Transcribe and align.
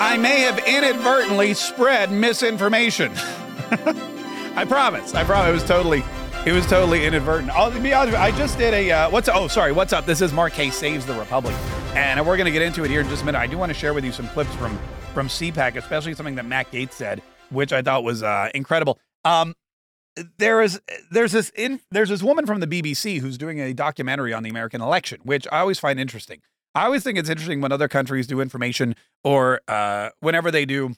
I 0.00 0.16
may 0.16 0.40
have 0.42 0.58
inadvertently 0.60 1.54
spread 1.54 2.12
misinformation. 2.12 3.12
I 4.54 4.64
promise. 4.64 5.12
I 5.12 5.24
promise. 5.24 5.48
It 5.48 5.52
was 5.52 5.64
totally, 5.64 6.04
it 6.46 6.52
was 6.52 6.66
totally 6.66 7.04
inadvertent. 7.04 7.50
I'll 7.50 7.70
be 7.70 7.92
honest. 7.92 8.16
I 8.16 8.30
just 8.30 8.58
did 8.58 8.74
a 8.74 8.90
uh, 8.92 9.10
what's 9.10 9.28
oh 9.28 9.48
sorry 9.48 9.72
what's 9.72 9.92
up. 9.92 10.06
This 10.06 10.20
is 10.20 10.32
Kaye 10.52 10.70
saves 10.70 11.04
the 11.04 11.14
Republic, 11.14 11.54
and 11.94 12.24
we're 12.24 12.36
gonna 12.36 12.52
get 12.52 12.62
into 12.62 12.84
it 12.84 12.90
here 12.90 13.00
in 13.00 13.08
just 13.08 13.22
a 13.22 13.26
minute. 13.26 13.38
I 13.38 13.48
do 13.48 13.58
want 13.58 13.70
to 13.70 13.74
share 13.74 13.92
with 13.92 14.04
you 14.04 14.12
some 14.12 14.28
clips 14.28 14.54
from 14.54 14.78
from 15.14 15.26
CPAC, 15.26 15.74
especially 15.74 16.14
something 16.14 16.36
that 16.36 16.46
Matt 16.46 16.70
Gaetz 16.70 16.92
said, 16.92 17.20
which 17.50 17.72
I 17.72 17.82
thought 17.82 18.04
was 18.04 18.22
uh, 18.22 18.50
incredible. 18.54 19.00
Um, 19.24 19.54
there 20.38 20.62
is 20.62 20.80
there's 21.10 21.32
this 21.32 21.50
in 21.56 21.80
there's 21.90 22.08
this 22.08 22.22
woman 22.22 22.46
from 22.46 22.60
the 22.60 22.68
BBC 22.68 23.18
who's 23.18 23.36
doing 23.36 23.60
a 23.60 23.72
documentary 23.74 24.32
on 24.32 24.44
the 24.44 24.50
American 24.50 24.80
election, 24.80 25.20
which 25.24 25.46
I 25.50 25.58
always 25.58 25.80
find 25.80 25.98
interesting. 25.98 26.40
I 26.78 26.84
always 26.84 27.02
think 27.02 27.18
it's 27.18 27.28
interesting 27.28 27.60
when 27.60 27.72
other 27.72 27.88
countries 27.88 28.28
do 28.28 28.40
information 28.40 28.94
or 29.24 29.60
uh, 29.66 30.10
whenever 30.20 30.52
they 30.52 30.64
do 30.64 30.94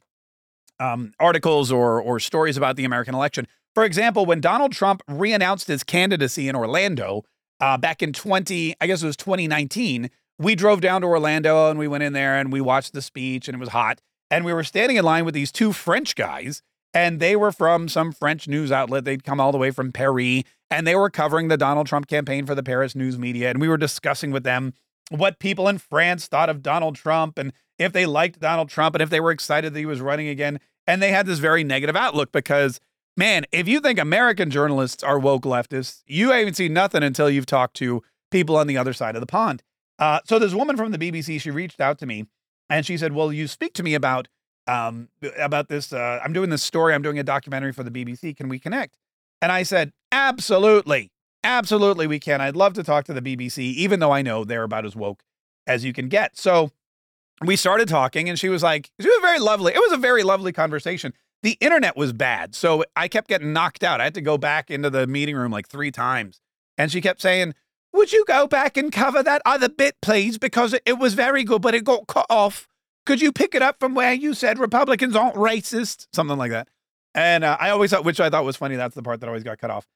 um, 0.79 1.15
articles 1.19 1.73
or 1.73 2.03
or 2.03 2.21
stories 2.21 2.59
about 2.59 2.77
the 2.77 2.85
American 2.85 3.15
election. 3.15 3.47
For 3.75 3.85
example, 3.85 4.27
when 4.27 4.43
Donald 4.43 4.73
Trump 4.73 5.01
reannounced 5.09 5.69
his 5.69 5.83
candidacy 5.83 6.49
in 6.51 6.55
Orlando 6.55 7.25
uh, 7.61 7.79
back 7.79 8.03
in 8.03 8.13
20, 8.13 8.75
I 8.79 8.87
guess 8.87 9.03
it 9.03 9.07
was 9.07 9.17
2019, 9.17 10.11
we 10.39 10.55
drove 10.55 10.83
down 10.83 11.01
to 11.01 11.07
Orlando 11.07 11.71
and 11.71 11.79
we 11.79 11.89
went 11.89 12.03
in 12.03 12.13
there 12.13 12.37
and 12.37 12.53
we 12.53 12.61
watched 12.61 12.93
the 12.93 13.01
speech 13.01 13.49
and 13.49 13.55
it 13.55 13.61
was 13.61 13.71
hot. 13.71 14.03
And 14.31 14.45
we 14.45 14.53
were 14.53 14.65
standing 14.65 14.99
in 14.99 15.05
line 15.05 15.25
with 15.25 15.33
these 15.33 15.51
two 15.51 15.73
French 15.73 16.15
guys 16.15 16.63
and 16.93 17.21
they 17.21 17.37
were 17.37 17.53
from 17.53 17.89
some 17.89 18.13
French 18.13 18.47
news 18.47 18.71
outlet. 18.71 19.07
They'd 19.07 19.25
come 19.25 19.41
all 19.41 19.51
the 19.51 19.57
way 19.57 19.71
from 19.71 19.93
Paris 19.93 20.43
and 20.71 20.87
they 20.87 20.95
were 20.95 21.09
covering 21.09 21.49
the 21.49 21.57
Donald 21.57 21.87
Trump 21.87 22.07
campaign 22.07 22.45
for 22.45 22.55
the 22.55 22.63
Paris 22.63 22.95
news 22.95 23.19
media. 23.19 23.49
And 23.49 23.63
we 23.63 23.69
were 23.69 23.79
discussing 23.79 24.31
with 24.31 24.43
them 24.43 24.75
what 25.11 25.39
people 25.39 25.69
in 25.69 25.79
France 25.79 26.27
thought 26.27 26.49
of 26.49 26.63
Donald 26.63 26.95
Trump 26.97 27.39
and 27.39 27.53
if 27.79 27.93
they 27.93 28.07
liked 28.07 28.41
Donald 28.41 28.69
Trump 28.69 28.95
and 28.95 29.03
if 29.03 29.11
they 29.11 29.21
were 29.21 29.31
excited 29.31 29.75
that 29.75 29.79
he 29.79 29.87
was 29.87 30.01
running 30.01 30.29
again. 30.29 30.61
And 30.87 31.03
they 31.03 31.11
had 31.11 31.27
this 31.27 31.39
very 31.39 31.65
negative 31.65 31.97
outlook 31.97 32.33
because, 32.33 32.81
man, 33.17 33.45
if 33.53 33.67
you 33.67 33.81
think 33.81 33.99
American 33.99 34.51
journalists 34.51 35.03
are 35.03 35.19
woke 35.19 35.43
leftists, 35.43 36.03
you 36.07 36.31
haven't 36.31 36.55
seen 36.55 36.73
nothing 36.73 37.03
until 37.03 37.31
you've 37.31 37.47
talked 37.47 37.75
to 37.77 38.03
people 38.31 38.57
on 38.57 38.67
the 38.67 38.77
other 38.77 38.93
side 38.93 39.17
of 39.17 39.21
the 39.21 39.27
pond. 39.27 39.63
Uh, 39.99 40.21
so 40.25 40.39
this 40.39 40.55
woman 40.55 40.77
from 40.77 40.93
the 40.93 40.99
BBC, 40.99 41.41
she 41.41 41.51
reached 41.51 41.81
out 41.81 41.99
to 41.99 42.07
me 42.07 42.27
and 42.71 42.87
she 42.87 42.97
said, 42.97 43.13
"Well, 43.13 43.33
you 43.33 43.47
speak 43.47 43.75
to 43.75 43.83
me 43.83 43.95
about 43.95 44.29
um, 44.67 45.09
about 45.39 45.69
this. 45.69 45.93
Uh, 45.93 46.21
I'm 46.25 46.33
doing 46.33 46.51
this 46.51 46.63
story. 46.63 46.95
I'm 46.95 47.03
doing 47.03 47.19
a 47.19 47.25
documentary 47.25 47.73
for 47.73 47.83
the 47.83 47.91
BBC. 47.91 48.37
Can 48.37 48.49
we 48.49 48.59
connect?" 48.59 48.97
And 49.43 49.53
I 49.53 49.65
said, 49.65 49.93
"Absolutely." 50.11 51.11
Absolutely, 51.43 52.07
we 52.07 52.19
can. 52.19 52.41
I'd 52.41 52.57
love 52.57 52.75
to 52.75 52.83
talk 52.83 53.05
to 53.07 53.15
the 53.15 53.23
BBC, 53.23 53.59
even 53.59 54.01
though 54.01 54.13
I 54.13 54.23
know 54.23 54.45
they're 54.45 54.63
about 54.63 54.85
as 54.85 54.95
woke 54.95 55.23
as 55.67 55.85
you 55.85 55.93
can 55.93 56.09
get. 56.09 56.37
So 56.37 56.71
we 57.45 57.57
started 57.57 57.89
talking, 57.89 58.29
and 58.29 58.39
she 58.39 58.49
was 58.49 58.63
like, 58.63 58.91
she 59.01 59.09
was 59.09 59.19
very 59.23 59.39
lovely. 59.39 59.73
It 59.73 59.79
was 59.79 59.93
a 59.93 59.97
very 59.97 60.23
lovely 60.23 60.53
conversation. 60.53 61.15
The 61.43 61.57
internet 61.61 61.97
was 61.97 62.13
bad. 62.13 62.55
So 62.55 62.85
I 62.95 63.09
kept 63.09 63.29
getting 63.29 63.53
knocked 63.53 63.83
out. 63.83 64.01
I 64.01 64.05
had 64.05 64.15
to 64.15 64.21
go 64.21 64.37
back 64.37 64.71
into 64.71 64.91
the 64.91 65.07
meeting 65.07 65.37
room 65.37 65.51
like 65.51 65.69
three 65.69 65.91
times. 65.91 66.41
And 66.77 66.93
she 66.93 67.01
kept 67.01 67.23
saying, 67.23 67.55
Would 67.95 68.13
you 68.13 68.25
go 68.27 68.47
back 68.47 68.77
and 68.77 68.93
cover 68.93 69.23
that 69.23 69.41
other 69.47 69.71
bit, 69.71 69.97
please? 70.03 70.37
Because 70.37 70.75
it, 70.85 70.99
was 70.99 71.15
very 71.15 71.45
good, 71.45 71.63
but 71.63 71.75
it 71.75 71.85
got 71.85 72.07
cut 72.07 72.27
off. 72.29 72.69
Could 73.07 73.23
you 73.23 73.33
pick 73.33 73.55
it 73.55 73.63
up 73.63 73.81
from 73.81 73.95
where 73.95 74.13
you 74.13 74.35
said 74.35 74.59
Republicans 74.59 75.17
aren't 75.17 75.37
racist? 75.37 76.09
Something 76.13 76.37
like 76.37 76.51
that. 76.51 76.69
And 77.15 77.43
uh, 77.43 77.57
I 77.59 77.71
always 77.71 77.91
thought, 77.91 78.05
which 78.05 78.21
I 78.21 78.29
thought 78.29 78.45
was 78.45 78.57
funny, 78.57 78.77
that's 78.77 78.95
the 78.95 79.03
part 79.03 79.21
that 79.21 79.27
always 79.27 79.43
got 79.43 79.59
cut 79.59 79.71
off. 79.71 79.87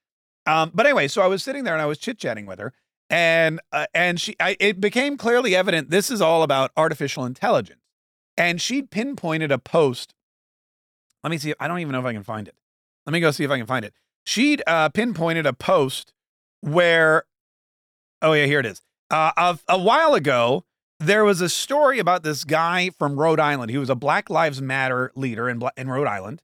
Um, 0.46 0.70
but 0.74 0.86
anyway, 0.86 1.08
so 1.08 1.22
I 1.22 1.26
was 1.26 1.42
sitting 1.42 1.64
there 1.64 1.74
and 1.74 1.82
I 1.82 1.86
was 1.86 1.98
chit 1.98 2.18
chatting 2.18 2.46
with 2.46 2.58
her, 2.58 2.72
and 3.08 3.60
uh, 3.72 3.86
and 3.94 4.20
she, 4.20 4.36
I, 4.38 4.56
it 4.60 4.80
became 4.80 5.16
clearly 5.16 5.56
evident 5.56 5.90
this 5.90 6.10
is 6.10 6.20
all 6.20 6.42
about 6.42 6.70
artificial 6.76 7.24
intelligence, 7.24 7.80
and 8.36 8.60
she 8.60 8.82
pinpointed 8.82 9.50
a 9.50 9.58
post. 9.58 10.14
Let 11.22 11.30
me 11.30 11.38
see. 11.38 11.54
I 11.58 11.68
don't 11.68 11.78
even 11.78 11.92
know 11.92 12.00
if 12.00 12.04
I 12.04 12.12
can 12.12 12.22
find 12.22 12.46
it. 12.46 12.54
Let 13.06 13.12
me 13.12 13.20
go 13.20 13.30
see 13.30 13.44
if 13.44 13.50
I 13.50 13.56
can 13.56 13.66
find 13.66 13.84
it. 13.84 13.94
She'd 14.26 14.62
uh, 14.66 14.88
pinpointed 14.90 15.46
a 15.46 15.52
post 15.52 16.12
where, 16.60 17.24
oh 18.22 18.32
yeah, 18.32 18.46
here 18.46 18.60
it 18.60 18.66
is. 18.66 18.82
Uh, 19.10 19.32
a, 19.36 19.58
a 19.68 19.78
while 19.78 20.14
ago, 20.14 20.64
there 20.98 21.24
was 21.24 21.40
a 21.40 21.48
story 21.48 21.98
about 21.98 22.22
this 22.22 22.44
guy 22.44 22.90
from 22.90 23.18
Rhode 23.18 23.40
Island. 23.40 23.70
He 23.70 23.78
was 23.78 23.90
a 23.90 23.94
Black 23.94 24.30
Lives 24.30 24.60
Matter 24.60 25.12
leader 25.14 25.48
in 25.48 25.62
in 25.76 25.88
Rhode 25.88 26.06
Island, 26.06 26.42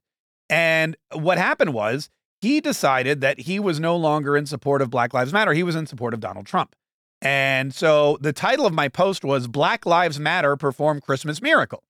and 0.49 0.97
what 1.13 1.37
happened 1.37 1.73
was 1.73 2.09
he 2.41 2.59
decided 2.59 3.21
that 3.21 3.41
he 3.41 3.59
was 3.59 3.79
no 3.79 3.95
longer 3.95 4.35
in 4.35 4.45
support 4.45 4.81
of 4.81 4.89
Black 4.89 5.13
Lives 5.13 5.31
Matter. 5.31 5.53
He 5.53 5.63
was 5.63 5.75
in 5.75 5.85
support 5.85 6.13
of 6.13 6.19
Donald 6.19 6.45
Trump. 6.45 6.75
And 7.21 7.73
so 7.73 8.17
the 8.19 8.33
title 8.33 8.65
of 8.65 8.73
my 8.73 8.89
post 8.89 9.23
was 9.23 9.47
Black 9.47 9.85
Lives 9.85 10.19
Matter 10.19 10.57
Perform 10.57 11.01
Christmas 11.01 11.41
Miracle. 11.41 11.83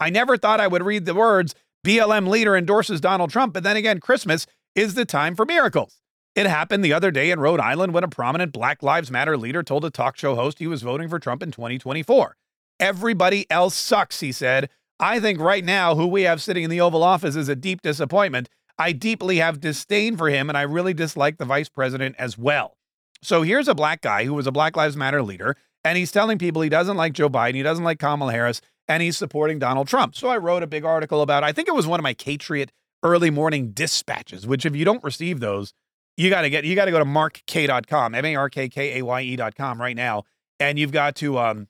I 0.00 0.10
never 0.10 0.36
thought 0.36 0.60
I 0.60 0.66
would 0.66 0.82
read 0.82 1.06
the 1.06 1.14
words 1.14 1.54
BLM 1.86 2.28
leader 2.28 2.56
endorses 2.56 3.00
Donald 3.00 3.30
Trump, 3.30 3.54
but 3.54 3.62
then 3.62 3.76
again, 3.76 4.00
Christmas 4.00 4.46
is 4.74 4.94
the 4.94 5.04
time 5.04 5.36
for 5.36 5.44
miracles. 5.44 6.00
It 6.34 6.46
happened 6.46 6.84
the 6.84 6.92
other 6.92 7.10
day 7.10 7.30
in 7.30 7.40
Rhode 7.40 7.60
Island 7.60 7.92
when 7.92 8.04
a 8.04 8.08
prominent 8.08 8.52
Black 8.52 8.82
Lives 8.82 9.10
Matter 9.10 9.36
leader 9.36 9.62
told 9.62 9.84
a 9.84 9.90
talk 9.90 10.16
show 10.16 10.34
host 10.34 10.58
he 10.58 10.66
was 10.66 10.82
voting 10.82 11.08
for 11.08 11.18
Trump 11.18 11.42
in 11.42 11.50
2024. 11.50 12.36
Everybody 12.80 13.48
else 13.50 13.74
sucks, 13.74 14.20
he 14.20 14.32
said. 14.32 14.70
I 14.98 15.20
think 15.20 15.40
right 15.40 15.64
now, 15.64 15.94
who 15.94 16.06
we 16.06 16.22
have 16.22 16.40
sitting 16.40 16.64
in 16.64 16.70
the 16.70 16.80
Oval 16.80 17.02
Office 17.02 17.36
is 17.36 17.48
a 17.48 17.56
deep 17.56 17.82
disappointment. 17.82 18.48
I 18.82 18.90
deeply 18.90 19.36
have 19.36 19.60
disdain 19.60 20.16
for 20.16 20.28
him, 20.28 20.48
and 20.48 20.58
I 20.58 20.62
really 20.62 20.92
dislike 20.92 21.38
the 21.38 21.44
vice 21.44 21.68
president 21.68 22.16
as 22.18 22.36
well. 22.36 22.76
So 23.22 23.42
here's 23.42 23.68
a 23.68 23.76
black 23.76 24.00
guy 24.00 24.24
who 24.24 24.34
was 24.34 24.48
a 24.48 24.50
Black 24.50 24.76
Lives 24.76 24.96
Matter 24.96 25.22
leader, 25.22 25.56
and 25.84 25.96
he's 25.96 26.10
telling 26.10 26.36
people 26.36 26.62
he 26.62 26.68
doesn't 26.68 26.96
like 26.96 27.12
Joe 27.12 27.28
Biden, 27.28 27.54
he 27.54 27.62
doesn't 27.62 27.84
like 27.84 28.00
Kamala 28.00 28.32
Harris, 28.32 28.60
and 28.88 29.00
he's 29.00 29.16
supporting 29.16 29.60
Donald 29.60 29.86
Trump. 29.86 30.16
So 30.16 30.26
I 30.26 30.36
wrote 30.36 30.64
a 30.64 30.66
big 30.66 30.84
article 30.84 31.22
about, 31.22 31.44
I 31.44 31.52
think 31.52 31.68
it 31.68 31.74
was 31.76 31.86
one 31.86 32.00
of 32.00 32.02
my 32.02 32.14
Patriot 32.14 32.72
early 33.04 33.30
morning 33.30 33.70
dispatches, 33.70 34.48
which 34.48 34.66
if 34.66 34.74
you 34.74 34.84
don't 34.84 35.04
receive 35.04 35.38
those, 35.38 35.72
you 36.16 36.28
got 36.28 36.42
to 36.42 36.50
get, 36.50 36.64
you 36.64 36.74
got 36.74 36.86
to 36.86 36.90
go 36.90 36.98
to 36.98 37.04
markkaye.com, 37.04 38.16
M 38.16 38.24
A 38.24 38.34
R 38.34 38.50
K 38.50 38.68
K 38.68 38.98
A 38.98 39.04
Y 39.04 39.22
E.com 39.22 39.80
right 39.80 39.94
now. 39.94 40.24
And 40.58 40.76
you've 40.76 40.92
got 40.92 41.14
to, 41.16 41.38
um, 41.38 41.68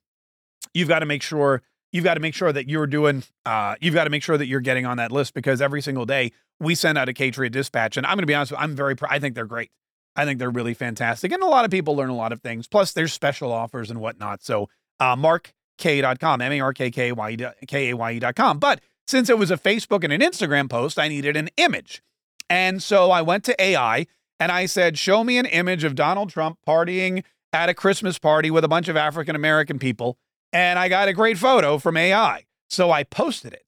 you've 0.72 0.88
got 0.88 1.00
to 1.00 1.06
make 1.06 1.20
sure 1.20 1.60
you've 1.92 2.04
got 2.04 2.14
to 2.14 2.20
make 2.20 2.34
sure 2.34 2.52
that 2.52 2.68
you're 2.68 2.86
doing 2.86 3.22
uh, 3.46 3.76
you've 3.80 3.94
got 3.94 4.04
to 4.04 4.10
make 4.10 4.22
sure 4.22 4.36
that 4.36 4.46
you're 4.46 4.60
getting 4.60 4.86
on 4.86 4.96
that 4.96 5.12
list 5.12 5.34
because 5.34 5.60
every 5.60 5.82
single 5.82 6.06
day 6.06 6.32
we 6.62 6.74
send 6.74 6.96
out 6.98 7.08
a 7.08 7.12
Patriot 7.12 7.50
dispatch 7.50 7.96
and 7.96 8.06
I'm 8.06 8.16
going 8.16 8.22
to 8.22 8.26
be 8.26 8.34
honest 8.34 8.52
I'm 8.56 8.74
very 8.74 8.96
pr- 8.96 9.06
I 9.08 9.18
think 9.18 9.34
they're 9.34 9.44
great. 9.44 9.70
I 10.14 10.24
think 10.24 10.38
they're 10.38 10.50
really 10.50 10.74
fantastic 10.74 11.32
and 11.32 11.42
a 11.42 11.46
lot 11.46 11.64
of 11.64 11.70
people 11.70 11.96
learn 11.96 12.10
a 12.10 12.16
lot 12.16 12.32
of 12.32 12.40
things. 12.40 12.68
Plus 12.68 12.92
there's 12.92 13.12
special 13.12 13.52
offers 13.52 13.90
and 13.90 14.00
whatnot. 14.00 14.42
So 14.42 14.68
uh, 15.00 15.16
markkaye.com, 15.16 16.40
M-A-R-K-K-Y-E.com. 16.40 16.98
But 18.58 18.80
since 19.06 19.28
it 19.28 19.38
was 19.38 19.50
a 19.50 19.56
Facebook 19.56 20.04
and 20.04 20.12
an 20.12 20.20
Instagram 20.20 20.70
post, 20.70 20.98
I 20.98 21.08
needed 21.08 21.36
an 21.36 21.48
image. 21.56 22.02
And 22.48 22.82
so 22.82 23.10
I 23.10 23.22
went 23.22 23.44
to 23.44 23.60
AI 23.62 24.06
and 24.38 24.52
I 24.52 24.66
said, 24.66 24.98
show 24.98 25.24
me 25.24 25.38
an 25.38 25.46
image 25.46 25.84
of 25.84 25.94
Donald 25.94 26.30
Trump 26.30 26.58
partying 26.66 27.24
at 27.52 27.68
a 27.68 27.74
Christmas 27.74 28.18
party 28.18 28.50
with 28.50 28.64
a 28.64 28.68
bunch 28.68 28.88
of 28.88 28.96
African 28.96 29.34
American 29.34 29.78
people 29.78 30.18
and 30.52 30.78
I 30.78 30.88
got 30.88 31.08
a 31.08 31.12
great 31.12 31.38
photo 31.38 31.78
from 31.78 31.96
AI. 31.96 32.44
So 32.68 32.90
I 32.90 33.04
posted 33.04 33.52
it. 33.52 33.64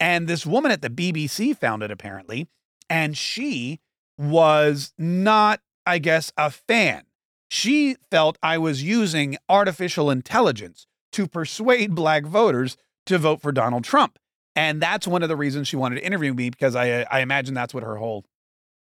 And 0.00 0.28
this 0.28 0.46
woman 0.46 0.70
at 0.70 0.82
the 0.82 0.90
BBC 0.90 1.56
found 1.56 1.82
it 1.82 1.90
apparently. 1.90 2.48
And 2.88 3.16
she 3.16 3.80
was 4.16 4.92
not, 4.98 5.60
I 5.86 5.98
guess, 5.98 6.32
a 6.36 6.50
fan. 6.50 7.04
She 7.50 7.96
felt 8.10 8.38
I 8.42 8.58
was 8.58 8.82
using 8.82 9.36
artificial 9.48 10.10
intelligence 10.10 10.86
to 11.12 11.26
persuade 11.26 11.94
black 11.94 12.24
voters 12.24 12.76
to 13.06 13.18
vote 13.18 13.40
for 13.40 13.52
Donald 13.52 13.84
Trump. 13.84 14.18
And 14.54 14.82
that's 14.82 15.06
one 15.06 15.22
of 15.22 15.28
the 15.28 15.36
reasons 15.36 15.68
she 15.68 15.76
wanted 15.76 15.96
to 15.96 16.04
interview 16.06 16.34
me 16.34 16.50
because 16.50 16.74
I, 16.74 16.90
uh, 16.90 17.04
I 17.10 17.20
imagine 17.20 17.54
that's 17.54 17.72
what 17.72 17.84
her 17.84 17.96
whole, 17.96 18.24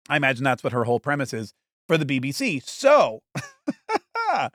I 0.08 0.16
imagine 0.16 0.42
that's 0.42 0.64
what 0.64 0.72
her 0.72 0.84
whole 0.84 0.98
premise 0.98 1.32
is 1.32 1.52
for 1.86 1.98
the 1.98 2.06
BBC. 2.06 2.62
So 2.62 3.22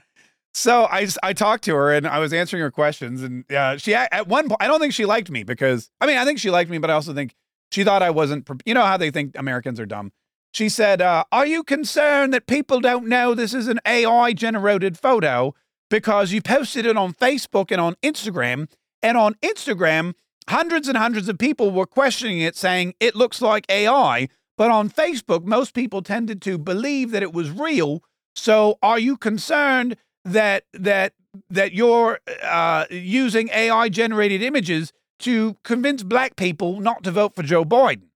So 0.54 0.86
I 0.86 1.08
I 1.24 1.34
talked 1.34 1.64
to 1.66 1.76
her 1.76 1.92
and 1.94 2.08
I 2.08 2.20
was 2.20 2.32
answering 2.34 2.62
her 2.62 2.72
questions 2.72 3.24
and 3.24 3.52
uh, 3.52 3.78
she 3.78 3.96
at 3.96 4.28
one 4.28 4.50
point 4.50 4.62
I 4.62 4.68
don't 4.68 4.80
think 4.80 4.94
she 4.94 5.06
liked 5.06 5.30
me 5.32 5.44
because 5.44 5.90
I 6.00 6.06
mean 6.06 6.18
I 6.18 6.26
think 6.26 6.40
she 6.40 6.52
liked 6.52 6.70
me 6.70 6.78
but 6.78 6.90
I 6.90 6.94
also 6.94 7.14
think 7.14 7.34
she 7.72 7.84
thought 7.84 8.04
I 8.04 8.12
wasn't 8.12 8.48
you 8.66 8.74
know 8.74 8.86
how 8.86 8.98
they 8.98 9.12
think 9.12 9.38
Americans 9.38 9.80
are 9.80 9.86
dumb. 9.86 10.12
She 10.54 10.70
said, 10.70 11.02
uh, 11.02 11.24
"Are 11.32 11.48
you 11.48 11.64
concerned 11.64 12.32
that 12.34 12.46
people 12.46 12.80
don't 12.80 13.08
know 13.08 13.34
this 13.34 13.56
is 13.56 13.68
an 13.68 13.80
AI 13.88 14.34
generated 14.34 15.00
photo 15.00 15.56
because 15.90 16.32
you 16.32 16.42
posted 16.42 16.86
it 16.86 16.96
on 16.96 17.14
Facebook 17.14 17.72
and 17.72 17.82
on 17.82 17.96
Instagram 18.04 18.68
and 19.02 19.18
on 19.18 19.34
Instagram 19.42 20.14
hundreds 20.50 20.88
and 20.88 20.98
hundreds 20.98 21.30
of 21.30 21.38
people 21.38 21.72
were 21.72 21.86
questioning 21.86 22.40
it, 22.40 22.56
saying 22.56 22.94
it 23.00 23.16
looks 23.16 23.42
like 23.42 23.66
AI. 23.70 24.28
But 24.58 24.72
on 24.72 24.90
Facebook, 24.90 25.46
most 25.46 25.74
people 25.74 26.02
tended 26.02 26.42
to 26.44 26.58
believe 26.58 27.12
that 27.12 27.24
it 27.24 27.34
was 27.34 27.50
real. 27.50 28.04
So, 28.36 28.78
are 28.82 29.00
you 29.00 29.18
concerned 29.18 29.96
that 30.26 30.66
that 30.74 31.14
that 31.50 31.74
you're 31.74 32.20
uh, 32.44 32.86
using 32.90 33.50
AI 33.50 33.90
generated 33.90 34.42
images 34.42 34.94
to 35.20 35.58
convince 35.64 36.04
black 36.04 36.36
people 36.36 36.80
not 36.80 37.04
to 37.04 37.12
vote 37.12 37.36
for 37.36 37.44
Joe 37.44 37.66
Biden? 37.66 38.10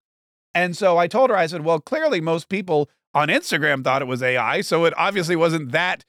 And 0.53 0.75
so 0.75 0.97
I 0.97 1.07
told 1.07 1.29
her, 1.29 1.37
I 1.37 1.45
said, 1.47 1.63
well, 1.63 1.79
clearly 1.79 2.21
most 2.21 2.49
people 2.49 2.89
on 3.13 3.27
Instagram 3.27 3.83
thought 3.83 4.01
it 4.01 4.07
was 4.07 4.21
AI, 4.23 4.61
so 4.61 4.85
it 4.85 4.93
obviously 4.97 5.35
wasn't 5.35 5.71
that 5.71 6.03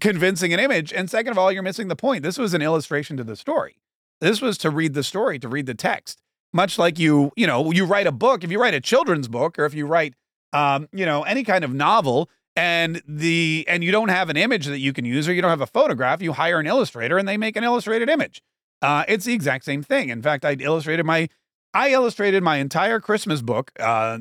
convincing 0.00 0.52
an 0.52 0.60
image. 0.60 0.92
And 0.92 1.10
second 1.10 1.32
of 1.32 1.38
all, 1.38 1.52
you're 1.52 1.62
missing 1.62 1.88
the 1.88 1.96
point. 1.96 2.22
This 2.22 2.38
was 2.38 2.54
an 2.54 2.62
illustration 2.62 3.16
to 3.16 3.24
the 3.24 3.36
story. 3.36 3.76
This 4.20 4.40
was 4.40 4.56
to 4.58 4.70
read 4.70 4.94
the 4.94 5.02
story, 5.02 5.38
to 5.40 5.48
read 5.48 5.66
the 5.66 5.74
text. 5.74 6.20
Much 6.52 6.78
like 6.78 6.98
you, 6.98 7.32
you 7.36 7.46
know, 7.46 7.72
you 7.72 7.84
write 7.84 8.06
a 8.06 8.12
book, 8.12 8.44
if 8.44 8.50
you 8.50 8.60
write 8.60 8.74
a 8.74 8.80
children's 8.80 9.26
book 9.26 9.58
or 9.58 9.64
if 9.64 9.74
you 9.74 9.86
write 9.86 10.14
um, 10.52 10.88
you 10.92 11.06
know, 11.06 11.22
any 11.22 11.44
kind 11.44 11.64
of 11.64 11.72
novel 11.72 12.30
and 12.56 13.02
the 13.06 13.64
and 13.68 13.82
you 13.82 13.92
don't 13.92 14.08
have 14.08 14.28
an 14.28 14.36
image 14.36 14.66
that 14.66 14.78
you 14.78 14.92
can 14.92 15.04
use 15.04 15.28
or 15.28 15.32
you 15.32 15.42
don't 15.42 15.50
have 15.50 15.60
a 15.60 15.66
photograph, 15.66 16.22
you 16.22 16.32
hire 16.32 16.58
an 16.60 16.66
illustrator 16.66 17.18
and 17.18 17.26
they 17.26 17.36
make 17.36 17.56
an 17.56 17.64
illustrated 17.64 18.08
image. 18.08 18.42
Uh, 18.80 19.04
it's 19.08 19.24
the 19.24 19.32
exact 19.32 19.64
same 19.64 19.82
thing. 19.82 20.08
In 20.08 20.22
fact, 20.22 20.44
I 20.44 20.52
illustrated 20.54 21.04
my 21.04 21.28
I 21.74 21.90
illustrated 21.90 22.42
my 22.42 22.56
entire 22.56 23.00
Christmas 23.00 23.40
book, 23.40 23.72
uh, 23.80 24.18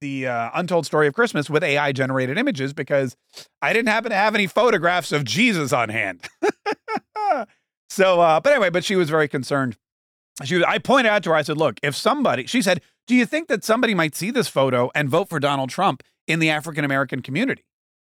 the 0.00 0.26
uh, 0.26 0.50
Untold 0.54 0.86
Story 0.86 1.06
of 1.06 1.14
Christmas, 1.14 1.50
with 1.50 1.62
AI 1.62 1.92
generated 1.92 2.38
images 2.38 2.72
because 2.72 3.16
I 3.60 3.72
didn't 3.72 3.88
happen 3.88 4.10
to 4.10 4.16
have 4.16 4.34
any 4.34 4.46
photographs 4.46 5.12
of 5.12 5.24
Jesus 5.24 5.72
on 5.72 5.90
hand. 5.90 6.26
so, 7.90 8.20
uh, 8.20 8.40
but 8.40 8.52
anyway, 8.52 8.70
but 8.70 8.84
she 8.84 8.96
was 8.96 9.10
very 9.10 9.28
concerned. 9.28 9.76
She 10.44 10.56
was, 10.56 10.64
I 10.66 10.78
pointed 10.78 11.10
out 11.10 11.22
to 11.24 11.30
her, 11.30 11.36
I 11.36 11.42
said, 11.42 11.58
look, 11.58 11.78
if 11.82 11.94
somebody, 11.94 12.46
she 12.46 12.62
said, 12.62 12.80
do 13.06 13.14
you 13.14 13.26
think 13.26 13.48
that 13.48 13.64
somebody 13.64 13.94
might 13.94 14.14
see 14.14 14.30
this 14.30 14.48
photo 14.48 14.90
and 14.94 15.08
vote 15.08 15.28
for 15.28 15.38
Donald 15.38 15.68
Trump 15.68 16.02
in 16.26 16.38
the 16.38 16.50
African 16.50 16.84
American 16.84 17.20
community? 17.20 17.64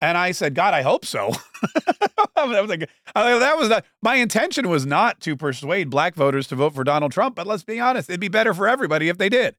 And 0.04 0.18
I 0.18 0.34
said, 0.34 0.54
God, 0.54 0.74
I 0.74 0.82
hope 0.82 1.06
so. 1.06 1.32
I 2.36 2.44
was 2.46 2.70
like, 2.70 2.90
that 3.16 3.58
was 3.58 3.70
not 3.70 3.86
my 4.02 4.16
intention 4.16 4.68
was 4.68 4.86
not 4.86 5.22
to 5.22 5.38
persuade 5.38 5.90
black 5.90 6.14
voters 6.14 6.46
to 6.48 6.58
vote 6.58 6.76
for 6.76 6.84
Donald 6.84 7.14
Trump, 7.14 7.36
but 7.36 7.48
let's 7.48 7.64
be 7.64 7.80
honest, 7.80 8.10
it'd 8.10 8.20
be 8.20 8.28
better 8.28 8.54
for 8.54 8.68
everybody 8.68 9.08
if 9.08 9.18
they 9.18 9.30
did. 9.30 9.56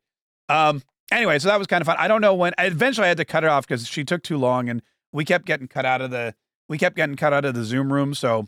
Um, 0.51 0.83
anyway, 1.11 1.39
so 1.39 1.49
that 1.49 1.59
was 1.59 1.67
kind 1.67 1.81
of 1.81 1.87
fun. 1.87 1.97
I 1.99 2.09
don't 2.09 2.21
know 2.21 2.35
when. 2.35 2.53
Eventually, 2.59 3.07
I 3.07 3.09
had 3.09 3.17
to 3.17 3.25
cut 3.25 3.43
it 3.43 3.49
off 3.49 3.67
because 3.67 3.89
she 3.89 4.05
took 4.05 4.23
too 4.23 4.37
long, 4.37 4.69
and 4.69 4.83
we 5.15 5.25
kept 5.25 5.47
getting 5.47 5.67
cut 5.67 5.87
out 5.87 6.03
of 6.03 6.11
the 6.11 6.35
we 6.69 6.77
kept 6.77 6.95
getting 6.95 7.17
cut 7.17 7.33
out 7.33 7.47
of 7.47 7.55
the 7.55 7.65
Zoom 7.65 7.91
room. 7.91 8.13
So, 8.13 8.47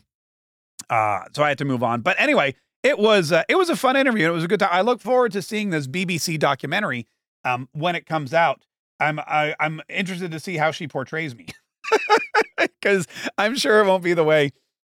uh, 0.91 1.21
so 1.33 1.41
I 1.41 1.49
had 1.49 1.57
to 1.57 1.65
move 1.65 1.81
on. 1.81 2.01
But 2.01 2.15
anyway, 2.19 2.53
it 2.83 2.99
was 2.99 3.31
uh, 3.31 3.41
it 3.49 3.57
was 3.57 3.71
a 3.71 3.75
fun 3.75 3.95
interview. 3.95 4.27
It 4.27 4.33
was 4.33 4.43
a 4.43 4.47
good 4.47 4.59
time. 4.59 4.69
I 4.71 4.81
look 4.81 5.01
forward 5.01 5.31
to 5.31 5.41
seeing 5.41 5.71
this 5.71 5.87
BBC 5.87 6.37
documentary 6.37 7.07
um, 7.43 7.69
when 7.71 7.95
it 7.95 8.05
comes 8.05 8.35
out. 8.35 8.65
I'm 8.99 9.19
I, 9.19 9.47
am 9.47 9.55
i 9.59 9.65
am 9.65 9.81
interested 9.89 10.29
to 10.29 10.39
see 10.39 10.57
how 10.57 10.69
she 10.69 10.87
portrays 10.87 11.35
me. 11.35 11.47
because 12.57 13.07
I'm 13.37 13.55
sure 13.55 13.79
it 13.79 13.87
won't 13.87 14.03
be 14.03 14.13
the 14.13 14.23
way. 14.23 14.51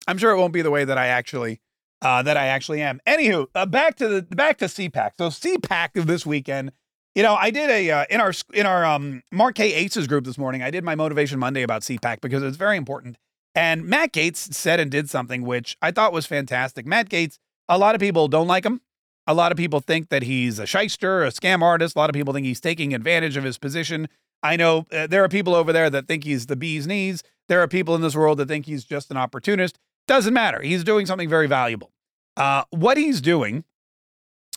I'm 0.08 0.18
sure 0.18 0.32
it 0.32 0.38
won't 0.38 0.54
be 0.54 0.62
the 0.62 0.72
way 0.72 0.86
that 0.86 0.98
I 0.98 1.08
actually 1.08 1.62
uh, 2.02 2.22
that 2.24 2.38
I 2.38 2.48
actually 2.48 2.82
am. 2.82 3.00
Anywho, 3.08 3.48
uh, 3.56 3.66
back 3.66 3.96
to 3.98 4.08
the 4.08 4.22
back 4.36 4.58
to 4.60 4.66
CPAC. 4.66 5.12
So 5.18 5.28
CPAC 5.30 6.06
this 6.06 6.26
weekend. 6.26 6.72
You 7.16 7.24
know, 7.24 7.36
I 7.36 7.52
did 7.52 7.70
a 7.70 7.92
uh, 7.92 8.06
in 8.10 8.20
our 8.20 8.34
in 8.54 8.66
our 8.66 8.86
um, 8.86 9.24
Mark 9.32 9.56
Kaye's 9.56 10.08
group 10.08 10.26
this 10.26 10.38
morning. 10.38 10.62
I 10.62 10.72
did 10.72 10.84
my 10.84 10.96
motivation 10.96 11.40
Monday 11.40 11.62
about 11.62 11.84
CPAC 11.84 12.22
because 12.22 12.44
it's 12.44 12.58
very 12.58 12.78
important. 12.78 13.18
And 13.56 13.86
Matt 13.86 14.14
Gaetz 14.14 14.54
said 14.54 14.80
and 14.80 14.90
did 14.90 15.10
something 15.10 15.44
which 15.44 15.78
I 15.82 15.92
thought 15.92 16.12
was 16.12 16.26
fantastic. 16.26 16.86
Matt 16.86 17.10
Gaetz. 17.10 17.38
a 17.70 17.78
lot 17.78 17.94
of 17.96 18.02
people 18.02 18.28
don't 18.28 18.48
like 18.48 18.66
him. 18.66 18.82
A 19.26 19.34
lot 19.34 19.52
of 19.52 19.58
people 19.58 19.80
think 19.80 20.10
that 20.10 20.24
he's 20.24 20.60
a 20.60 20.66
shyster, 20.66 21.24
a 21.24 21.30
scam 21.30 21.62
artist. 21.62 21.96
A 21.96 22.00
lot 22.00 22.10
of 22.10 22.14
people 22.14 22.34
think 22.34 22.46
he's 22.46 22.60
taking 22.60 22.94
advantage 22.94 23.38
of 23.38 23.44
his 23.44 23.58
position. 23.58 24.10
I 24.44 24.58
know 24.58 24.86
uh, 24.92 25.08
there 25.08 25.24
are 25.24 25.30
people 25.30 25.56
over 25.56 25.72
there 25.72 25.90
that 25.90 26.08
think 26.08 26.26
he's 26.26 26.48
the 26.48 26.56
bee's 26.56 26.86
knees. 26.86 27.24
There 27.48 27.62
are 27.62 27.68
people 27.68 27.96
in 27.96 28.02
this 28.02 28.16
world 28.16 28.38
that 28.40 28.48
think 28.48 28.66
he's 28.66 28.84
just 28.84 29.10
an 29.10 29.18
opportunist. 29.18 29.80
Doesn't 30.08 30.34
matter. 30.34 30.62
He's 30.62 30.84
doing 30.84 31.06
something 31.06 31.30
very 31.30 31.48
valuable. 31.48 31.92
Uh, 32.36 32.64
what 32.72 32.98
he's 32.98 33.22
doing, 33.22 33.64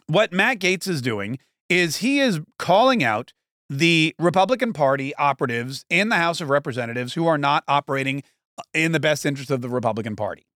what 0.06 0.32
Matt 0.32 0.58
Gaetz 0.58 0.88
is 0.88 1.00
doing, 1.00 1.38
is 1.68 1.98
he 1.98 2.18
is 2.18 2.40
calling 2.58 3.04
out 3.04 3.32
the 3.68 4.14
Republican 4.18 4.72
Party 4.72 5.14
operatives 5.16 5.84
in 5.88 6.08
the 6.08 6.16
House 6.16 6.40
of 6.40 6.50
Representatives 6.50 7.14
who 7.14 7.26
are 7.26 7.38
not 7.38 7.64
operating 7.68 8.22
uh, 8.58 8.62
in 8.74 8.92
the 8.92 9.00
best 9.00 9.24
interest 9.24 9.50
of 9.50 9.60
the 9.60 9.68
Republican 9.68 10.16
Party. 10.16 10.46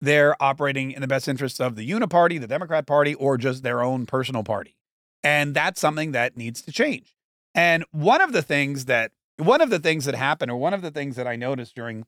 They're 0.00 0.40
operating 0.42 0.92
in 0.92 1.00
the 1.00 1.08
best 1.08 1.28
interests 1.28 1.60
of 1.60 1.76
the 1.76 1.88
Uniparty, 1.88 2.40
the 2.40 2.46
Democrat 2.46 2.86
Party, 2.86 3.14
or 3.14 3.36
just 3.36 3.62
their 3.62 3.82
own 3.82 4.06
personal 4.06 4.42
party. 4.42 4.76
And 5.22 5.54
that's 5.54 5.80
something 5.80 6.12
that 6.12 6.36
needs 6.36 6.62
to 6.62 6.72
change. 6.72 7.14
And 7.54 7.84
one 7.90 8.20
of 8.20 8.32
the 8.32 8.42
things 8.42 8.84
that 8.86 9.12
one 9.36 9.60
of 9.60 9.70
the 9.70 9.78
things 9.78 10.04
that 10.04 10.14
happened, 10.14 10.50
or 10.50 10.56
one 10.56 10.74
of 10.74 10.82
the 10.82 10.90
things 10.90 11.16
that 11.16 11.26
I 11.26 11.36
noticed 11.36 11.74
during 11.74 12.06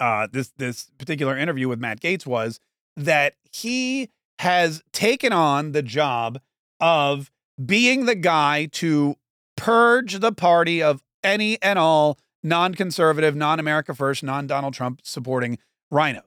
uh, 0.00 0.28
this 0.30 0.52
this 0.56 0.90
particular 0.98 1.36
interview 1.36 1.68
with 1.68 1.78
Matt 1.78 2.00
Gaetz 2.00 2.26
was 2.26 2.60
that 2.96 3.34
he 3.52 4.10
has 4.40 4.82
taken 4.92 5.32
on 5.32 5.72
the 5.72 5.82
job 5.82 6.40
of 6.80 7.30
being 7.64 8.06
the 8.06 8.14
guy 8.14 8.66
to 8.66 9.16
purge 9.56 10.20
the 10.20 10.32
party 10.32 10.82
of 10.82 11.02
any 11.24 11.60
and 11.62 11.78
all 11.78 12.18
non-conservative, 12.42 13.34
non-America 13.34 13.94
First, 13.94 14.22
non-Donald 14.22 14.74
Trump 14.74 15.00
supporting 15.02 15.58
RINOs. 15.92 16.22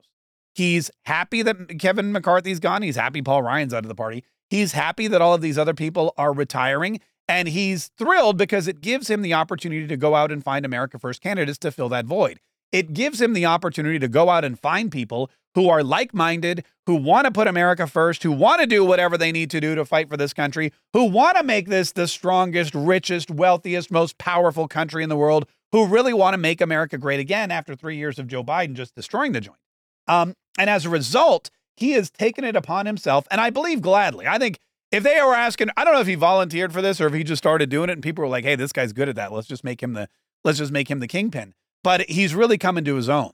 He's 0.54 0.92
happy 1.06 1.42
that 1.44 1.80
Kevin 1.80 2.12
McCarthy's 2.12 2.60
gone. 2.60 2.82
He's 2.82 2.98
happy 2.98 3.22
Paul 3.22 3.44
Ryan's 3.44 3.74
out 3.74 3.86
of 3.86 3.90
the 3.90 3.96
party. 3.96 4.26
He's 4.50 4.74
happy 4.74 5.08
that 5.08 5.22
all 5.22 5.34
of 5.34 5.40
these 5.40 5.58
other 5.58 5.74
people 5.74 6.14
are 6.18 6.34
retiring. 6.34 7.00
And 7.32 7.48
he's 7.48 7.88
thrilled 7.98 8.38
because 8.38 8.68
it 8.68 8.82
gives 8.82 9.10
him 9.10 9.22
the 9.22 9.34
opportunity 9.34 9.88
to 9.88 9.96
go 9.96 10.16
out 10.16 10.34
and 10.34 10.44
find 10.44 10.66
America 10.66 11.00
First 11.00 11.22
candidates 11.22 11.58
to 11.60 11.72
fill 11.72 11.88
that 11.88 12.04
void. 12.04 12.42
It 12.74 12.92
gives 12.92 13.22
him 13.22 13.32
the 13.32 13.46
opportunity 13.46 14.00
to 14.00 14.10
go 14.10 14.30
out 14.30 14.44
and 14.44 14.60
find 14.60 14.92
people 14.92 15.32
who 15.56 15.70
are 15.70 15.82
like 15.82 16.14
minded, 16.14 16.66
who 16.88 16.96
want 16.96 17.24
to 17.24 17.32
put 17.32 17.48
America 17.48 17.88
first, 17.88 18.24
who 18.24 18.34
want 18.34 18.60
to 18.60 18.68
do 18.68 18.84
whatever 18.84 19.18
they 19.18 19.32
need 19.32 19.50
to 19.52 19.62
do 19.62 19.76
to 19.76 19.86
fight 19.86 20.10
for 20.10 20.18
this 20.18 20.34
country, 20.34 20.74
who 20.92 21.06
want 21.06 21.38
to 21.38 21.44
make 21.44 21.70
this 21.70 21.94
the 21.94 22.06
strongest, 22.06 22.76
richest, 22.76 23.32
wealthiest, 23.32 23.90
most 23.92 24.18
powerful 24.18 24.68
country 24.68 25.02
in 25.02 25.08
the 25.08 25.16
world, 25.16 25.48
who 25.72 25.88
really 25.88 26.14
want 26.14 26.34
to 26.34 26.38
make 26.38 26.60
America 26.60 26.98
great 26.98 27.22
again 27.22 27.50
after 27.50 27.78
three 27.78 27.96
years 27.96 28.20
of 28.20 28.28
Joe 28.28 28.44
Biden 28.44 28.74
just 28.74 28.94
destroying 28.94 29.32
the 29.32 29.40
joint. 29.40 29.58
Um, 30.06 30.34
and 30.58 30.70
as 30.70 30.86
a 30.86 30.90
result, 30.90 31.50
he 31.78 31.92
has 31.92 32.12
taken 32.12 32.44
it 32.44 32.58
upon 32.58 32.88
himself, 32.88 33.26
and 33.32 33.40
I 33.40 33.52
believe 33.52 33.82
gladly. 33.82 34.28
I 34.28 34.38
think 34.38 34.60
if 34.92 35.04
they 35.04 35.22
were 35.22 35.34
asking, 35.34 35.70
I 35.78 35.84
don't 35.84 35.94
know 35.94 36.02
if 36.02 36.08
he 36.08 36.16
volunteered 36.16 36.74
for 36.74 36.82
this 36.82 37.00
or 37.00 37.08
if 37.08 37.14
he 37.14 37.24
just 37.24 37.42
started 37.42 37.70
doing 37.70 37.90
it 37.90 37.94
and 37.94 38.04
people 38.04 38.24
were 38.24 38.30
like, 38.30 38.44
hey, 38.44 38.56
this 38.56 38.74
guy's 38.74 38.94
good 38.94 39.10
at 39.10 39.16
that. 39.16 39.32
Let's 39.32 39.48
just 39.48 39.64
make 39.64 39.82
him 39.82 39.94
the 39.94 40.10
let's 40.44 40.58
just 40.58 40.72
make 40.72 40.90
him 40.90 41.00
the 41.00 41.08
kingpin. 41.08 41.54
But 41.84 42.10
he's 42.10 42.36
really 42.36 42.58
coming 42.58 42.84
to 42.84 42.96
his 42.96 43.10
own. 43.10 43.32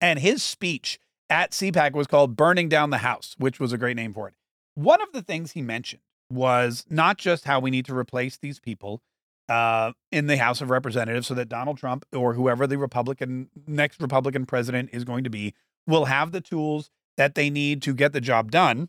And 0.00 0.20
his 0.20 0.42
speech 0.42 0.98
at 1.28 1.50
CPAC 1.50 1.92
was 1.92 2.06
called 2.06 2.36
Burning 2.36 2.68
Down 2.68 2.90
the 2.90 2.98
House, 2.98 3.34
which 3.38 3.58
was 3.58 3.72
a 3.72 3.78
great 3.78 3.96
name 3.96 4.14
for 4.14 4.28
it. 4.28 4.34
One 4.74 5.02
of 5.02 5.12
the 5.12 5.22
things 5.22 5.52
he 5.52 5.62
mentioned 5.62 6.02
was 6.30 6.86
not 6.88 7.18
just 7.18 7.44
how 7.44 7.58
we 7.58 7.70
need 7.70 7.84
to 7.86 7.96
replace 7.96 8.36
these 8.36 8.60
people 8.60 9.02
uh, 9.48 9.92
in 10.12 10.26
the 10.26 10.36
House 10.36 10.60
of 10.60 10.70
Representatives 10.70 11.26
so 11.26 11.34
that 11.34 11.48
Donald 11.48 11.78
Trump 11.78 12.04
or 12.14 12.34
whoever 12.34 12.66
the 12.66 12.78
Republican 12.78 13.48
next 13.66 14.00
Republican 14.00 14.46
president 14.46 14.90
is 14.92 15.04
going 15.04 15.24
to 15.24 15.30
be 15.30 15.54
will 15.86 16.04
have 16.04 16.32
the 16.32 16.40
tools 16.40 16.90
that 17.16 17.34
they 17.34 17.50
need 17.50 17.82
to 17.82 17.94
get 17.94 18.12
the 18.12 18.20
job 18.20 18.50
done 18.50 18.88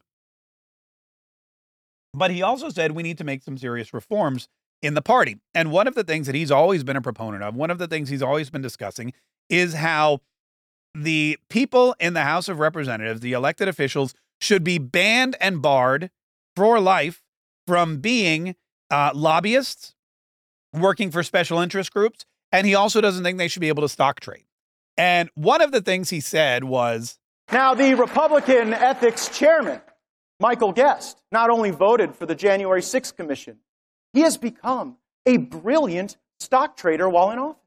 but 2.19 2.31
he 2.31 2.41
also 2.41 2.69
said 2.69 2.91
we 2.91 3.01
need 3.01 3.17
to 3.17 3.23
make 3.23 3.41
some 3.41 3.57
serious 3.57 3.93
reforms 3.93 4.49
in 4.81 4.93
the 4.93 5.01
party. 5.01 5.37
And 5.55 5.71
one 5.71 5.87
of 5.87 5.95
the 5.95 6.03
things 6.03 6.27
that 6.27 6.35
he's 6.35 6.51
always 6.51 6.83
been 6.83 6.97
a 6.97 7.01
proponent 7.01 7.43
of, 7.43 7.55
one 7.55 7.71
of 7.71 7.77
the 7.77 7.87
things 7.87 8.09
he's 8.09 8.21
always 8.21 8.49
been 8.49 8.61
discussing, 8.61 9.13
is 9.49 9.73
how 9.73 10.19
the 10.93 11.37
people 11.49 11.95
in 11.97 12.13
the 12.13 12.23
House 12.23 12.49
of 12.49 12.59
Representatives, 12.59 13.21
the 13.21 13.31
elected 13.31 13.69
officials, 13.69 14.13
should 14.41 14.65
be 14.65 14.77
banned 14.77 15.37
and 15.39 15.61
barred 15.61 16.11
for 16.57 16.79
life 16.79 17.21
from 17.65 17.99
being 17.99 18.55
uh, 18.91 19.11
lobbyists, 19.15 19.95
working 20.73 21.11
for 21.11 21.23
special 21.23 21.59
interest 21.59 21.93
groups. 21.93 22.25
And 22.51 22.67
he 22.67 22.75
also 22.75 22.99
doesn't 22.99 23.23
think 23.23 23.37
they 23.37 23.47
should 23.47 23.61
be 23.61 23.69
able 23.69 23.83
to 23.83 23.89
stock 23.89 24.19
trade. 24.19 24.43
And 24.97 25.29
one 25.35 25.61
of 25.61 25.71
the 25.71 25.81
things 25.81 26.09
he 26.09 26.19
said 26.19 26.65
was 26.65 27.17
Now, 27.49 27.73
the 27.73 27.93
Republican 27.93 28.73
ethics 28.73 29.29
chairman 29.29 29.79
Michael 30.39 30.71
Guest 30.71 31.21
not 31.31 31.49
only 31.49 31.71
voted 31.71 32.15
for 32.15 32.25
the 32.25 32.35
January 32.35 32.81
6th 32.81 33.15
Commission, 33.15 33.57
he 34.13 34.21
has 34.21 34.37
become 34.37 34.97
a 35.25 35.37
brilliant 35.37 36.17
stock 36.39 36.77
trader 36.77 37.09
while 37.09 37.31
in 37.31 37.39
office. 37.39 37.61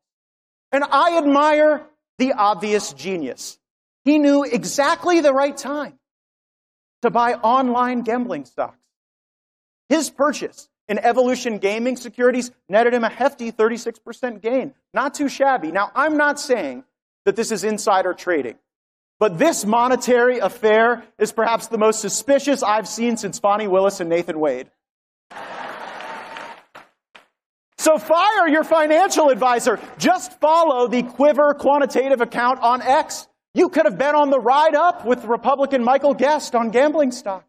And 0.72 0.82
I 0.84 1.18
admire 1.18 1.86
the 2.18 2.32
obvious 2.32 2.92
genius. 2.92 3.58
He 4.04 4.18
knew 4.18 4.42
exactly 4.42 5.20
the 5.20 5.32
right 5.32 5.56
time 5.56 5.98
to 7.02 7.10
buy 7.10 7.34
online 7.34 8.02
gambling 8.02 8.46
stocks. 8.46 8.78
His 9.88 10.08
purchase 10.08 10.70
in 10.88 10.98
Evolution 10.98 11.58
Gaming 11.58 11.96
Securities 11.96 12.50
netted 12.68 12.94
him 12.94 13.04
a 13.04 13.08
hefty 13.10 13.52
36% 13.52 14.40
gain. 14.40 14.74
Not 14.94 15.14
too 15.14 15.28
shabby. 15.28 15.70
Now, 15.70 15.90
I'm 15.94 16.16
not 16.16 16.40
saying 16.40 16.84
that 17.24 17.36
this 17.36 17.52
is 17.52 17.64
insider 17.64 18.14
trading. 18.14 18.56
But 19.22 19.38
this 19.38 19.64
monetary 19.64 20.40
affair 20.40 21.04
is 21.16 21.30
perhaps 21.30 21.68
the 21.68 21.78
most 21.78 22.00
suspicious 22.00 22.64
I've 22.64 22.88
seen 22.88 23.16
since 23.16 23.38
Fani 23.38 23.68
Willis 23.68 24.00
and 24.00 24.10
Nathan 24.10 24.40
Wade. 24.40 24.68
So 27.78 27.98
fire 27.98 28.48
your 28.48 28.64
financial 28.64 29.28
advisor. 29.28 29.78
Just 29.96 30.40
follow 30.40 30.88
the 30.88 31.04
Quiver 31.04 31.54
quantitative 31.54 32.20
account 32.20 32.58
on 32.62 32.82
X. 32.82 33.28
You 33.54 33.68
could 33.68 33.84
have 33.84 33.96
been 33.96 34.16
on 34.16 34.30
the 34.30 34.40
ride 34.40 34.74
up 34.74 35.06
with 35.06 35.24
Republican 35.24 35.84
Michael 35.84 36.14
Guest 36.14 36.56
on 36.56 36.70
gambling 36.70 37.12
stocks. 37.12 37.46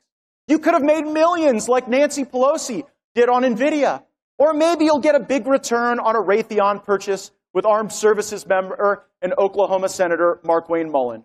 You 0.47 0.59
could 0.59 0.75
have 0.75 0.83
made 0.83 1.05
millions 1.07 1.67
like 1.67 1.87
Nancy 1.87 2.23
Pelosi 2.23 2.83
did 3.15 3.29
on 3.29 3.41
Nvidia. 3.41 4.03
Or 4.37 4.53
maybe 4.53 4.85
you'll 4.85 4.99
get 4.99 5.15
a 5.15 5.19
big 5.19 5.47
return 5.47 5.99
on 5.99 6.15
a 6.15 6.19
Raytheon 6.19 6.83
purchase 6.83 7.31
with 7.51 7.65
Armed 7.65 7.91
Services 7.91 8.45
member 8.45 9.07
and 9.23 9.33
Oklahoma 9.39 9.89
Senator 9.89 10.39
Markwayne 10.45 10.91
Mullin. 10.91 11.23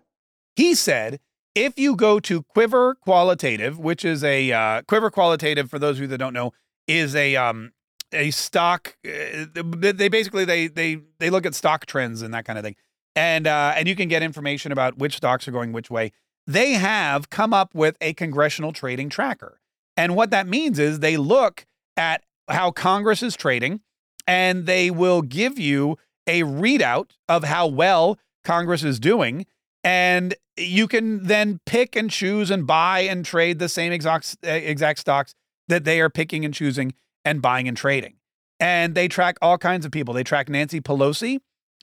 He 0.55 0.75
said, 0.75 1.19
if 1.55 1.77
you 1.77 1.95
go 1.95 2.19
to 2.21 2.43
Quiver 2.43 2.95
Qualitative, 2.95 3.79
which 3.79 4.05
is 4.05 4.23
a 4.23 4.51
uh, 4.51 4.81
Quiver 4.83 5.09
Qualitative, 5.09 5.69
for 5.69 5.79
those 5.79 5.97
of 5.97 6.01
you 6.01 6.07
that 6.07 6.17
don't 6.17 6.33
know, 6.33 6.51
is 6.87 7.15
a 7.15 7.35
um, 7.35 7.71
a 8.13 8.31
stock. 8.31 8.97
Uh, 9.05 9.45
they 9.63 10.09
basically 10.09 10.45
they 10.45 10.67
they 10.67 10.99
they 11.19 11.29
look 11.29 11.45
at 11.45 11.55
stock 11.55 11.85
trends 11.85 12.21
and 12.21 12.33
that 12.33 12.45
kind 12.45 12.57
of 12.57 12.63
thing, 12.63 12.75
and 13.15 13.47
uh, 13.47 13.73
and 13.75 13.87
you 13.87 13.95
can 13.95 14.07
get 14.07 14.23
information 14.23 14.71
about 14.71 14.97
which 14.97 15.17
stocks 15.17 15.47
are 15.47 15.51
going 15.51 15.71
which 15.71 15.89
way. 15.89 16.11
They 16.47 16.73
have 16.73 17.29
come 17.29 17.53
up 17.53 17.75
with 17.75 17.95
a 18.01 18.13
congressional 18.13 18.73
trading 18.73 19.09
tracker, 19.09 19.59
and 19.97 20.15
what 20.15 20.31
that 20.31 20.47
means 20.47 20.79
is 20.79 20.99
they 20.99 21.17
look 21.17 21.65
at 21.97 22.23
how 22.47 22.71
Congress 22.71 23.21
is 23.21 23.35
trading, 23.35 23.81
and 24.25 24.65
they 24.65 24.89
will 24.89 25.21
give 25.21 25.59
you 25.59 25.97
a 26.25 26.41
readout 26.43 27.11
of 27.27 27.43
how 27.43 27.67
well 27.67 28.17
Congress 28.43 28.83
is 28.83 28.99
doing. 28.99 29.45
And 29.83 30.35
you 30.57 30.87
can 30.87 31.23
then 31.23 31.59
pick 31.65 31.95
and 31.95 32.09
choose 32.09 32.51
and 32.51 32.67
buy 32.67 32.99
and 33.01 33.25
trade 33.25 33.59
the 33.59 33.69
same 33.69 33.91
exact 33.91 34.37
exact 34.43 34.99
stocks 34.99 35.33
that 35.67 35.85
they 35.85 36.01
are 36.01 36.09
picking 36.09 36.43
and 36.43 36.53
choosing 36.53 36.93
and 37.23 37.41
buying 37.41 37.67
and 37.67 37.77
trading. 37.77 38.15
And 38.59 38.93
they 38.93 39.07
track 39.07 39.37
all 39.41 39.57
kinds 39.57 39.85
of 39.85 39.91
people. 39.91 40.13
They 40.13 40.23
track 40.23 40.49
Nancy 40.49 40.81
Pelosi. 40.81 41.39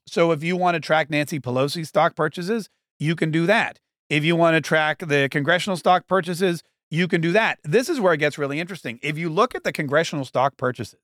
So 0.07 0.31
if 0.31 0.45
you 0.45 0.57
want 0.57 0.75
to 0.75 0.81
track 0.81 1.09
Nancy 1.09 1.41
Pelosi 1.41 1.87
stock 1.87 2.15
purchases, 2.15 2.69
you 2.99 3.17
can 3.17 3.31
do 3.31 3.47
that. 3.47 3.79
If 4.11 4.25
you 4.25 4.37
want 4.37 4.55
to 4.57 4.61
track 4.61 4.99
the 4.99 5.29
congressional 5.31 5.77
stock 5.77 6.07
purchases, 6.07 6.63
you 6.91 7.09
can 7.09 7.21
do 7.21 7.33
that. 7.33 7.59
This 7.65 7.89
is 7.89 7.99
where 7.99 8.13
it 8.13 8.19
gets 8.19 8.39
really 8.39 8.61
interesting. 8.61 9.01
If 9.03 9.19
you 9.19 9.29
look 9.29 9.55
at 9.55 9.65
the 9.65 9.73
congressional 9.73 10.25
stock 10.25 10.57
purchases 10.57 11.01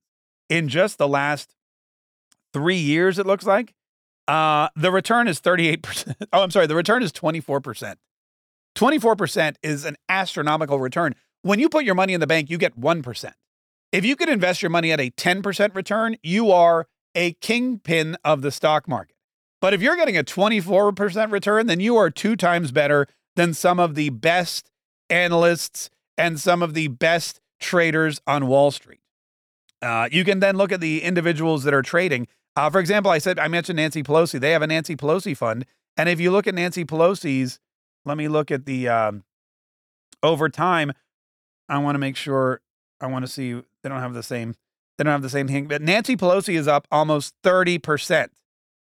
in 0.48 0.68
just 0.68 0.98
the 0.98 1.08
last 1.08 1.54
three 2.52 2.76
years, 2.76 3.18
it 3.18 3.26
looks 3.26 3.46
like 3.46 3.74
uh, 4.28 4.68
the 4.76 4.90
return 4.90 5.28
is 5.28 5.40
38%. 5.40 6.14
Oh, 6.32 6.42
I'm 6.42 6.50
sorry. 6.50 6.66
The 6.66 6.74
return 6.74 7.02
is 7.02 7.12
24%. 7.12 7.96
24% 8.74 9.56
is 9.62 9.84
an 9.84 9.96
astronomical 10.08 10.78
return. 10.78 11.14
When 11.42 11.58
you 11.58 11.68
put 11.68 11.84
your 11.84 11.94
money 11.94 12.14
in 12.14 12.20
the 12.20 12.26
bank, 12.26 12.48
you 12.48 12.56
get 12.56 12.78
1%. 12.80 13.32
If 13.90 14.04
you 14.04 14.16
could 14.16 14.30
invest 14.30 14.62
your 14.62 14.70
money 14.70 14.92
at 14.92 15.00
a 15.00 15.10
10% 15.10 15.74
return, 15.74 16.16
you 16.22 16.50
are 16.50 16.86
a 17.14 17.34
kingpin 17.34 18.16
of 18.24 18.40
the 18.40 18.50
stock 18.50 18.88
market. 18.88 19.16
But 19.60 19.74
if 19.74 19.82
you're 19.82 19.96
getting 19.96 20.16
a 20.16 20.24
24% 20.24 21.30
return, 21.30 21.66
then 21.66 21.80
you 21.80 21.96
are 21.96 22.10
two 22.10 22.36
times 22.36 22.72
better 22.72 23.06
than 23.36 23.52
some 23.54 23.78
of 23.78 23.94
the 23.94 24.08
best 24.08 24.70
analysts 25.10 25.90
and 26.16 26.40
some 26.40 26.62
of 26.62 26.74
the 26.74 26.88
best 26.88 27.40
traders 27.60 28.20
on 28.26 28.46
Wall 28.46 28.70
Street. 28.70 29.00
Uh, 29.82 30.08
you 30.10 30.24
can 30.24 30.40
then 30.40 30.56
look 30.56 30.72
at 30.72 30.80
the 30.80 31.02
individuals 31.02 31.64
that 31.64 31.74
are 31.74 31.82
trading. 31.82 32.28
Uh, 32.54 32.68
for 32.70 32.80
example, 32.80 33.10
I 33.10 33.18
said 33.18 33.38
I 33.38 33.48
mentioned 33.48 33.76
Nancy 33.76 34.02
Pelosi. 34.02 34.38
They 34.38 34.50
have 34.50 34.62
a 34.62 34.66
Nancy 34.66 34.96
Pelosi 34.96 35.36
fund, 35.36 35.64
and 35.96 36.08
if 36.08 36.20
you 36.20 36.30
look 36.30 36.46
at 36.46 36.54
Nancy 36.54 36.84
Pelosi's, 36.84 37.58
let 38.04 38.16
me 38.16 38.28
look 38.28 38.50
at 38.50 38.66
the 38.66 38.88
um, 38.88 39.24
over 40.22 40.48
time. 40.48 40.92
I 41.68 41.78
want 41.78 41.94
to 41.94 41.98
make 41.98 42.16
sure. 42.16 42.60
I 43.00 43.06
want 43.06 43.24
to 43.24 43.30
see 43.30 43.54
they 43.54 43.88
don't 43.88 44.00
have 44.00 44.14
the 44.14 44.22
same. 44.22 44.54
They 44.98 45.04
don't 45.04 45.12
have 45.12 45.22
the 45.22 45.30
same 45.30 45.48
thing. 45.48 45.66
But 45.66 45.82
Nancy 45.82 46.16
Pelosi 46.16 46.54
is 46.54 46.68
up 46.68 46.86
almost 46.90 47.34
thirty 47.42 47.78
percent. 47.78 48.32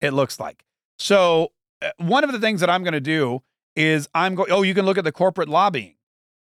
It 0.01 0.11
looks 0.11 0.39
like. 0.39 0.63
So 0.97 1.51
uh, 1.81 1.91
one 1.97 2.23
of 2.23 2.31
the 2.31 2.39
things 2.39 2.61
that 2.61 2.69
I'm 2.69 2.83
going 2.83 2.93
to 2.93 2.99
do 2.99 3.43
is 3.75 4.09
I'm 4.15 4.33
going. 4.35 4.51
Oh, 4.51 4.63
you 4.63 4.73
can 4.73 4.85
look 4.85 4.97
at 4.97 5.03
the 5.03 5.11
corporate 5.11 5.49
lobbying. 5.49 5.95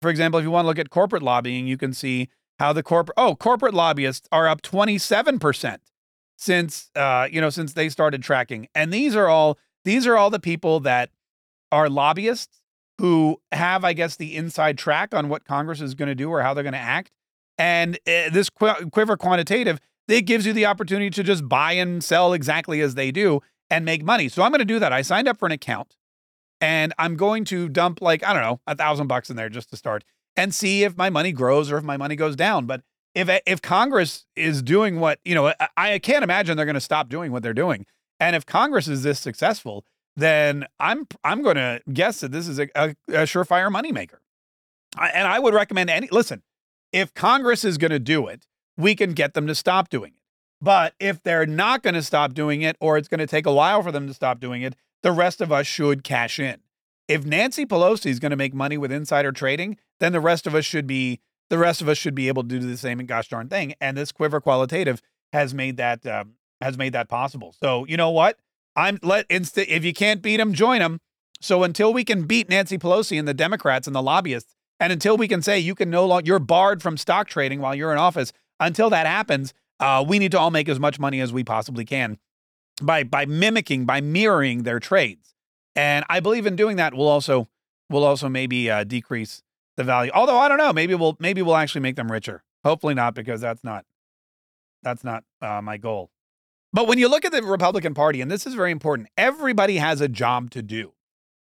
For 0.02 0.10
example, 0.10 0.40
if 0.40 0.44
you 0.44 0.52
want 0.52 0.64
to 0.64 0.68
look 0.68 0.80
at 0.80 0.90
corporate 0.90 1.24
lobbying, 1.24 1.68
you 1.68 1.78
can 1.78 1.94
see 1.94 2.30
how 2.60 2.72
the 2.72 2.84
corporate 2.84 3.16
oh 3.18 3.36
corporate 3.36 3.74
lobbyists 3.74 4.28
are 4.32 4.48
up 4.48 4.62
27 4.62 5.40
percent 5.40 5.82
since 6.44 6.90
uh, 6.96 7.28
you 7.32 7.40
know 7.40 7.50
since 7.50 7.74
they 7.74 7.90
started 7.90 8.22
tracking, 8.22 8.68
and 8.76 8.92
these 8.92 9.16
are 9.16 9.28
all 9.28 9.58
these 9.86 10.06
are 10.06 10.18
all 10.18 10.30
the 10.30 10.40
people 10.40 10.80
that 10.82 11.10
are 11.72 11.90
lobbyists 11.90 12.62
who 13.00 13.42
have, 13.52 13.84
I 13.84 13.94
guess, 13.94 14.16
the 14.18 14.36
inside 14.36 14.78
track 14.78 15.14
on 15.14 15.28
what 15.30 15.46
Congress 15.46 15.82
is 15.82 15.96
going 15.96 16.10
to 16.10 16.16
do 16.16 16.30
or 16.30 16.42
how 16.42 16.54
they're 16.54 16.64
going 16.64 16.74
to 16.74 16.80
act. 16.80 17.12
And 17.58 17.96
uh, 18.08 18.30
this 18.32 18.50
qu- 18.50 18.90
Quiver 18.92 19.18
quantitative, 19.18 19.80
it 20.08 20.22
gives 20.22 20.46
you 20.46 20.54
the 20.54 20.66
opportunity 20.66 21.10
to 21.10 21.24
just 21.24 21.48
buy 21.50 21.74
and 21.74 22.04
sell 22.04 22.34
exactly 22.34 22.82
as 22.82 22.96
they 22.96 23.12
do 23.12 23.42
and 23.70 23.84
make 23.84 24.04
money. 24.04 24.30
So 24.30 24.44
I'm 24.44 24.52
going 24.52 24.60
to 24.60 24.66
do 24.66 24.80
that. 24.80 24.94
I 24.94 25.02
signed 25.02 25.28
up 25.28 25.38
for 25.40 25.48
an 25.48 25.52
account 25.52 25.96
and 26.62 26.94
I'm 27.00 27.16
going 27.16 27.46
to 27.46 27.68
dump 27.68 28.02
like, 28.02 28.24
I 28.24 28.34
don't 28.34 28.44
know, 28.44 28.62
a 28.68 28.76
thousand 28.76 29.08
bucks 29.08 29.30
in 29.30 29.36
there 29.36 29.50
just 29.50 29.70
to 29.72 29.76
start 29.76 30.04
and 30.36 30.54
see 30.54 30.84
if 30.84 30.96
my 30.96 31.10
money 31.10 31.32
grows 31.32 31.72
or 31.72 31.78
if 31.78 31.84
my 31.84 31.98
money 31.98 32.16
goes 32.16 32.36
down. 32.36 32.66
But 32.66 32.82
if, 33.16 33.30
if 33.46 33.62
Congress 33.62 34.26
is 34.36 34.62
doing 34.62 35.00
what, 35.00 35.20
you 35.24 35.36
know, 35.36 35.48
I, 35.48 35.68
I 35.78 36.00
can't 36.00 36.24
imagine 36.24 36.58
they're 36.58 36.66
going 36.66 36.74
to 36.76 36.82
stop 36.82 37.10
doing 37.10 37.32
what 37.32 37.44
they're 37.44 37.54
doing. 37.54 37.86
And 38.20 38.36
if 38.36 38.46
Congress 38.46 38.88
is 38.88 39.04
this 39.04 39.20
successful, 39.20 39.86
then 40.16 40.66
I'm 40.80 41.08
I'm 41.24 41.42
going 41.42 41.56
to 41.56 41.82
guess 41.92 42.20
that 42.20 42.32
this 42.32 42.48
is 42.48 42.60
a, 42.60 42.70
a, 42.76 42.90
a 43.08 43.24
surefire 43.24 43.74
moneymaker. 43.74 44.20
I, 44.96 45.10
and 45.10 45.28
I 45.28 45.40
would 45.40 45.54
recommend 45.54 45.90
any 45.90 46.08
listen 46.12 46.44
if 46.94 47.14
Congress 47.16 47.66
is 47.66 47.78
going 47.78 47.92
to 47.92 48.00
do 48.00 48.28
it, 48.28 48.46
we 48.78 48.96
can 48.96 49.14
get 49.14 49.34
them 49.34 49.48
to 49.48 49.56
stop 49.56 49.90
doing 49.90 50.14
it. 50.14 50.20
But 50.62 50.94
if 51.00 51.22
they're 51.22 51.46
not 51.46 51.84
going 51.84 51.96
to 51.96 52.04
stop 52.04 52.34
doing 52.34 52.62
it, 52.62 52.78
or 52.80 52.98
it's 52.98 53.10
going 53.10 53.20
to 53.20 53.28
take 53.28 53.46
a 53.46 53.54
while 53.54 53.84
for 53.84 53.92
them 53.92 54.08
to 54.08 54.14
stop 54.14 54.40
doing 54.40 54.62
it, 54.62 54.76
the 55.02 55.12
rest 55.12 55.42
of 55.42 55.52
us 55.52 55.68
should 55.68 56.06
cash 56.06 56.40
in. 56.40 56.60
If 57.10 57.26
Nancy 57.26 57.66
Pelosi 57.66 58.06
is 58.06 58.20
going 58.20 58.30
to 58.30 58.38
make 58.38 58.54
money 58.54 58.78
with 58.78 58.92
insider 58.92 59.34
trading, 59.34 59.78
then 60.00 60.14
the 60.14 60.22
rest 60.22 60.48
of 60.48 60.56
us 60.56 60.64
should 60.64 60.88
be 60.88 61.20
the 61.54 61.60
rest 61.60 61.84
of 61.84 61.88
us 61.88 62.00
should 62.00 62.16
be 62.16 62.30
able 62.30 62.42
to 62.42 62.50
do 62.50 62.58
the 62.58 62.76
same 62.76 63.00
and 63.00 63.08
gosh 63.08 63.28
darn 63.28 63.48
thing. 63.48 63.76
And 63.80 63.96
this 63.96 64.12
Quiver 64.12 64.42
Qualitative 64.42 65.04
has 65.34 65.54
made 65.54 65.78
that 65.78 66.04
um, 66.04 66.34
has 66.62 66.80
made 66.80 66.94
that 66.94 67.10
possible. 67.10 67.54
So 67.62 67.86
you 67.86 67.96
know 67.96 68.10
what? 68.10 68.40
I'm 68.76 68.98
let 69.04 69.30
insta- 69.30 69.68
if 69.68 69.86
you 69.86 69.94
can't 69.94 70.24
beat 70.24 70.38
them, 70.38 70.54
join 70.54 70.80
them. 70.80 71.00
So 71.42 71.62
until 71.62 71.94
we 71.94 72.04
can 72.04 72.24
beat 72.24 72.50
Nancy 72.50 72.80
Pelosi 72.80 73.20
and 73.20 73.28
the 73.28 73.36
Democrats 73.36 73.86
and 73.86 73.96
the 73.96 74.02
lobbyists, 74.02 74.56
and 74.80 74.92
until 74.92 75.16
we 75.16 75.28
can 75.28 75.44
say 75.44 75.60
you 75.60 75.76
can 75.76 75.92
no 75.92 76.08
longer, 76.08 76.26
you're 76.26 76.40
barred 76.40 76.82
from 76.82 76.98
stock 76.98 77.28
trading 77.28 77.62
while 77.62 77.76
you're 77.76 77.92
in 77.92 78.00
office, 78.00 78.34
until 78.60 78.90
that 78.90 79.06
happens, 79.06 79.54
uh, 79.80 80.04
we 80.08 80.18
need 80.18 80.32
to 80.32 80.40
all 80.40 80.50
make 80.50 80.68
as 80.68 80.80
much 80.80 81.00
money 81.00 81.22
as 81.22 81.32
we 81.32 81.44
possibly 81.44 81.86
can 81.86 82.18
by 82.82 83.04
by 83.04 83.28
mimicking, 83.28 83.86
by 83.86 84.02
mirroring 84.02 84.64
their 84.64 84.80
trades. 84.80 85.36
And 85.76 86.04
I 86.10 86.20
believe 86.20 86.48
in 86.48 86.56
doing 86.56 86.78
that 86.78 86.96
will 86.96 87.08
also 87.08 87.48
will 87.92 88.04
also 88.04 88.28
maybe 88.28 88.72
uh, 88.72 88.86
decrease 88.86 89.44
the 89.78 89.84
value. 89.84 90.12
Although 90.14 90.38
I 90.38 90.48
don't 90.48 90.58
know, 90.58 90.74
maybe 90.74 90.96
we'll 90.96 91.18
maybe 91.20 91.42
we'll 91.42 91.56
actually 91.56 91.82
make 91.82 91.96
them 91.96 92.12
richer. 92.12 92.44
Hopefully 92.64 92.94
not, 92.94 93.14
because 93.14 93.42
that's 93.42 93.64
not 93.64 93.86
that's 94.82 95.04
not 95.04 95.24
uh, 95.42 95.62
my 95.62 95.78
goal. 95.78 96.10
But 96.72 96.88
when 96.88 96.98
you 96.98 97.08
look 97.08 97.24
at 97.24 97.32
the 97.32 97.44
Republican 97.44 97.94
Party, 97.94 98.20
and 98.20 98.32
this 98.32 98.48
is 98.48 98.56
very 98.56 98.72
important, 98.72 99.10
everybody 99.18 99.78
has 99.78 100.02
a 100.02 100.08
job 100.08 100.50
to 100.52 100.62
do. 100.64 100.94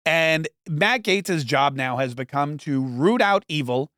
And 0.07 0.49
Matt 0.67 1.03
Gaetz' 1.03 1.45
job 1.45 1.75
now 1.75 1.99
has 1.99 2.15
become 2.15 2.57
to 2.59 2.83
root 2.83 3.21
out 3.21 3.45
evil 3.47 3.91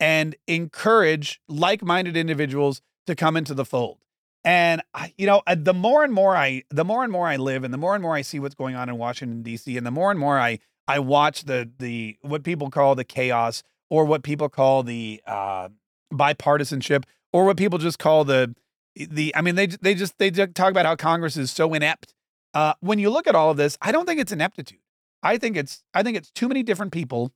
and 0.00 0.34
encourage 0.48 1.40
like 1.48 1.84
minded 1.84 2.16
individuals 2.16 2.82
to 3.06 3.14
come 3.14 3.36
into 3.36 3.54
the 3.54 3.64
fold. 3.64 3.98
And 4.44 4.82
you 5.16 5.26
know, 5.26 5.42
the 5.56 5.72
more 5.72 6.02
and 6.02 6.12
more 6.12 6.36
I, 6.36 6.64
the 6.70 6.84
more 6.84 7.04
and 7.04 7.12
more 7.12 7.28
I 7.28 7.36
live, 7.36 7.62
and 7.62 7.72
the 7.72 7.78
more 7.78 7.94
and 7.94 8.02
more 8.02 8.16
I 8.16 8.22
see 8.22 8.40
what's 8.40 8.56
going 8.56 8.74
on 8.74 8.88
in 8.88 8.98
Washington 8.98 9.42
D.C., 9.42 9.76
and 9.76 9.86
the 9.86 9.92
more 9.92 10.10
and 10.10 10.18
more 10.18 10.36
I, 10.36 10.58
I 10.88 10.98
watch 10.98 11.44
the 11.44 11.70
the 11.78 12.16
what 12.22 12.42
people 12.42 12.68
call 12.68 12.96
the 12.96 13.04
chaos, 13.04 13.62
or 13.92 14.06
what 14.06 14.22
people 14.22 14.48
call 14.48 14.82
the 14.82 15.20
uh, 15.26 15.68
bipartisanship, 16.10 17.04
or 17.30 17.44
what 17.44 17.58
people 17.58 17.78
just 17.78 17.98
call 17.98 18.24
the 18.24 18.54
the. 18.96 19.36
I 19.36 19.42
mean, 19.42 19.54
they 19.54 19.66
they 19.66 19.94
just 19.94 20.16
they 20.16 20.30
talk 20.30 20.70
about 20.70 20.86
how 20.86 20.96
Congress 20.96 21.36
is 21.36 21.50
so 21.50 21.74
inept. 21.74 22.14
Uh, 22.54 22.72
when 22.80 22.98
you 22.98 23.10
look 23.10 23.26
at 23.26 23.34
all 23.34 23.50
of 23.50 23.58
this, 23.58 23.76
I 23.82 23.92
don't 23.92 24.06
think 24.06 24.18
it's 24.18 24.32
ineptitude. 24.32 24.78
I 25.22 25.36
think 25.36 25.58
it's 25.58 25.84
I 25.92 26.02
think 26.02 26.16
it's 26.16 26.30
too 26.30 26.48
many 26.48 26.62
different 26.62 26.90
people 26.90 27.32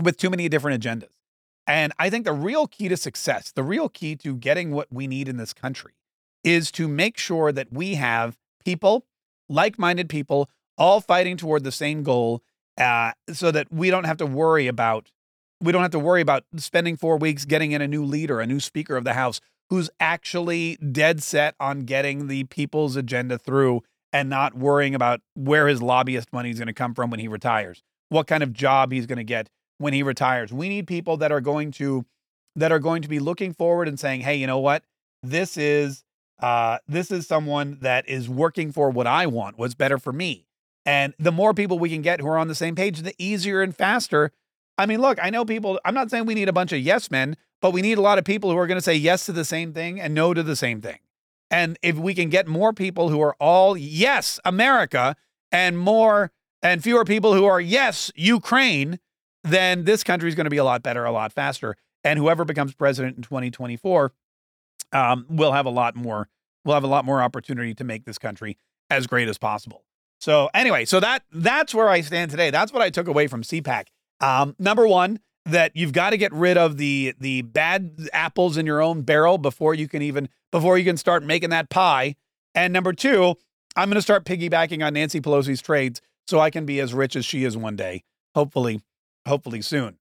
with 0.00 0.16
too 0.16 0.30
many 0.30 0.48
different 0.48 0.82
agendas. 0.82 1.10
And 1.66 1.92
I 1.98 2.08
think 2.08 2.24
the 2.24 2.32
real 2.32 2.66
key 2.66 2.88
to 2.88 2.96
success, 2.96 3.52
the 3.52 3.62
real 3.62 3.90
key 3.90 4.16
to 4.16 4.34
getting 4.34 4.70
what 4.70 4.88
we 4.90 5.06
need 5.06 5.28
in 5.28 5.36
this 5.36 5.52
country 5.52 5.92
is 6.42 6.72
to 6.72 6.88
make 6.88 7.18
sure 7.18 7.52
that 7.52 7.70
we 7.70 7.96
have 7.96 8.38
people, 8.64 9.04
like-minded 9.50 10.08
people, 10.08 10.48
all 10.78 11.02
fighting 11.02 11.36
toward 11.36 11.64
the 11.64 11.70
same 11.70 12.02
goal 12.02 12.42
uh, 12.78 13.12
so 13.30 13.50
that 13.50 13.70
we 13.70 13.90
don't 13.90 14.04
have 14.04 14.16
to 14.16 14.26
worry 14.26 14.66
about 14.66 15.10
we 15.62 15.72
don't 15.72 15.82
have 15.82 15.92
to 15.92 15.98
worry 15.98 16.20
about 16.20 16.44
spending 16.56 16.96
4 16.96 17.16
weeks 17.16 17.44
getting 17.44 17.72
in 17.72 17.80
a 17.80 17.88
new 17.88 18.04
leader, 18.04 18.40
a 18.40 18.46
new 18.46 18.60
speaker 18.60 18.96
of 18.96 19.04
the 19.04 19.14
house 19.14 19.40
who's 19.70 19.88
actually 20.00 20.76
dead 20.76 21.22
set 21.22 21.54
on 21.58 21.80
getting 21.80 22.26
the 22.26 22.44
people's 22.44 22.96
agenda 22.96 23.38
through 23.38 23.82
and 24.12 24.28
not 24.28 24.54
worrying 24.54 24.94
about 24.94 25.20
where 25.34 25.68
his 25.68 25.80
lobbyist 25.80 26.30
money 26.32 26.50
is 26.50 26.58
going 26.58 26.66
to 26.66 26.74
come 26.74 26.92
from 26.94 27.10
when 27.10 27.20
he 27.20 27.28
retires. 27.28 27.82
what 28.12 28.26
kind 28.26 28.42
of 28.42 28.52
job 28.52 28.92
he's 28.92 29.06
going 29.06 29.16
to 29.16 29.24
get 29.24 29.48
when 29.78 29.94
he 29.94 30.02
retires. 30.02 30.52
We 30.52 30.68
need 30.68 30.86
people 30.86 31.16
that 31.16 31.32
are 31.32 31.40
going 31.40 31.72
to 31.72 32.04
that 32.54 32.70
are 32.70 32.78
going 32.78 33.00
to 33.00 33.08
be 33.08 33.18
looking 33.18 33.54
forward 33.54 33.88
and 33.88 33.98
saying, 33.98 34.20
"Hey, 34.20 34.36
you 34.36 34.46
know 34.46 34.58
what? 34.58 34.84
This 35.22 35.56
is 35.56 36.04
uh, 36.40 36.78
this 36.86 37.10
is 37.10 37.26
someone 37.26 37.78
that 37.80 38.08
is 38.08 38.28
working 38.28 38.70
for 38.72 38.90
what 38.90 39.06
I 39.06 39.26
want, 39.26 39.58
what's 39.58 39.74
better 39.74 39.98
for 39.98 40.12
me." 40.12 40.44
And 40.84 41.14
the 41.18 41.32
more 41.32 41.54
people 41.54 41.78
we 41.78 41.88
can 41.88 42.02
get 42.02 42.20
who 42.20 42.26
are 42.26 42.38
on 42.38 42.48
the 42.48 42.54
same 42.54 42.74
page, 42.74 43.00
the 43.02 43.14
easier 43.18 43.62
and 43.62 43.74
faster. 43.74 44.30
I 44.78 44.86
mean, 44.86 45.00
look, 45.00 45.18
I 45.22 45.30
know 45.30 45.44
people. 45.44 45.78
I'm 45.84 45.94
not 45.94 46.10
saying 46.10 46.26
we 46.26 46.34
need 46.34 46.48
a 46.48 46.52
bunch 46.52 46.72
of 46.72 46.80
yes 46.80 47.10
men, 47.10 47.36
but 47.60 47.72
we 47.72 47.82
need 47.82 47.98
a 47.98 48.02
lot 48.02 48.18
of 48.18 48.24
people 48.24 48.50
who 48.50 48.56
are 48.56 48.66
going 48.66 48.78
to 48.78 48.82
say 48.82 48.94
yes 48.94 49.26
to 49.26 49.32
the 49.32 49.44
same 49.44 49.72
thing 49.72 50.00
and 50.00 50.14
no 50.14 50.34
to 50.34 50.42
the 50.42 50.56
same 50.56 50.80
thing. 50.80 50.98
And 51.50 51.78
if 51.82 51.96
we 51.96 52.14
can 52.14 52.30
get 52.30 52.48
more 52.48 52.72
people 52.72 53.10
who 53.10 53.20
are 53.20 53.36
all 53.38 53.76
yes, 53.76 54.40
America, 54.44 55.16
and 55.52 55.78
more 55.78 56.32
and 56.62 56.82
fewer 56.82 57.04
people 57.04 57.34
who 57.34 57.44
are 57.44 57.60
yes, 57.60 58.10
Ukraine, 58.14 58.98
then 59.44 59.84
this 59.84 60.02
country 60.02 60.28
is 60.28 60.34
going 60.34 60.46
to 60.46 60.50
be 60.50 60.56
a 60.56 60.64
lot 60.64 60.82
better, 60.82 61.04
a 61.04 61.12
lot 61.12 61.32
faster. 61.32 61.76
And 62.02 62.18
whoever 62.18 62.44
becomes 62.44 62.74
president 62.74 63.16
in 63.16 63.22
2024 63.22 64.12
um, 64.92 65.26
will 65.28 65.52
have 65.52 65.66
a 65.66 65.70
lot 65.70 65.94
more. 65.94 66.28
Will 66.64 66.74
have 66.74 66.84
a 66.84 66.88
lot 66.88 67.04
more 67.04 67.22
opportunity 67.22 67.74
to 67.74 67.84
make 67.84 68.04
this 68.04 68.18
country 68.18 68.56
as 68.88 69.06
great 69.06 69.28
as 69.28 69.36
possible. 69.36 69.84
So 70.20 70.48
anyway, 70.54 70.84
so 70.84 71.00
that 71.00 71.24
that's 71.32 71.74
where 71.74 71.88
I 71.88 72.00
stand 72.00 72.30
today. 72.30 72.50
That's 72.50 72.72
what 72.72 72.82
I 72.82 72.90
took 72.90 73.08
away 73.08 73.26
from 73.26 73.42
CPAC. 73.42 73.86
Um, 74.22 74.56
number 74.58 74.86
one, 74.86 75.20
that 75.44 75.72
you've 75.74 75.92
got 75.92 76.10
to 76.10 76.16
get 76.16 76.32
rid 76.32 76.56
of 76.56 76.76
the 76.76 77.14
the 77.18 77.42
bad 77.42 78.08
apples 78.12 78.56
in 78.56 78.64
your 78.64 78.80
own 78.80 79.02
barrel 79.02 79.38
before 79.38 79.74
you 79.74 79.88
can 79.88 80.02
even 80.02 80.28
before 80.50 80.78
you 80.78 80.84
can 80.84 80.96
start 80.96 81.24
making 81.24 81.50
that 81.50 81.68
pie. 81.68 82.14
And 82.54 82.72
number 82.72 82.92
two, 82.92 83.34
I'm 83.76 83.88
going 83.88 83.96
to 83.96 84.02
start 84.02 84.24
piggybacking 84.24 84.86
on 84.86 84.94
Nancy 84.94 85.20
Pelosi's 85.20 85.62
trades 85.62 86.00
so 86.26 86.38
I 86.38 86.50
can 86.50 86.64
be 86.64 86.80
as 86.80 86.94
rich 86.94 87.16
as 87.16 87.24
she 87.24 87.44
is 87.44 87.56
one 87.56 87.76
day. 87.76 88.04
Hopefully, 88.34 88.80
hopefully 89.26 89.62
soon. 89.62 89.98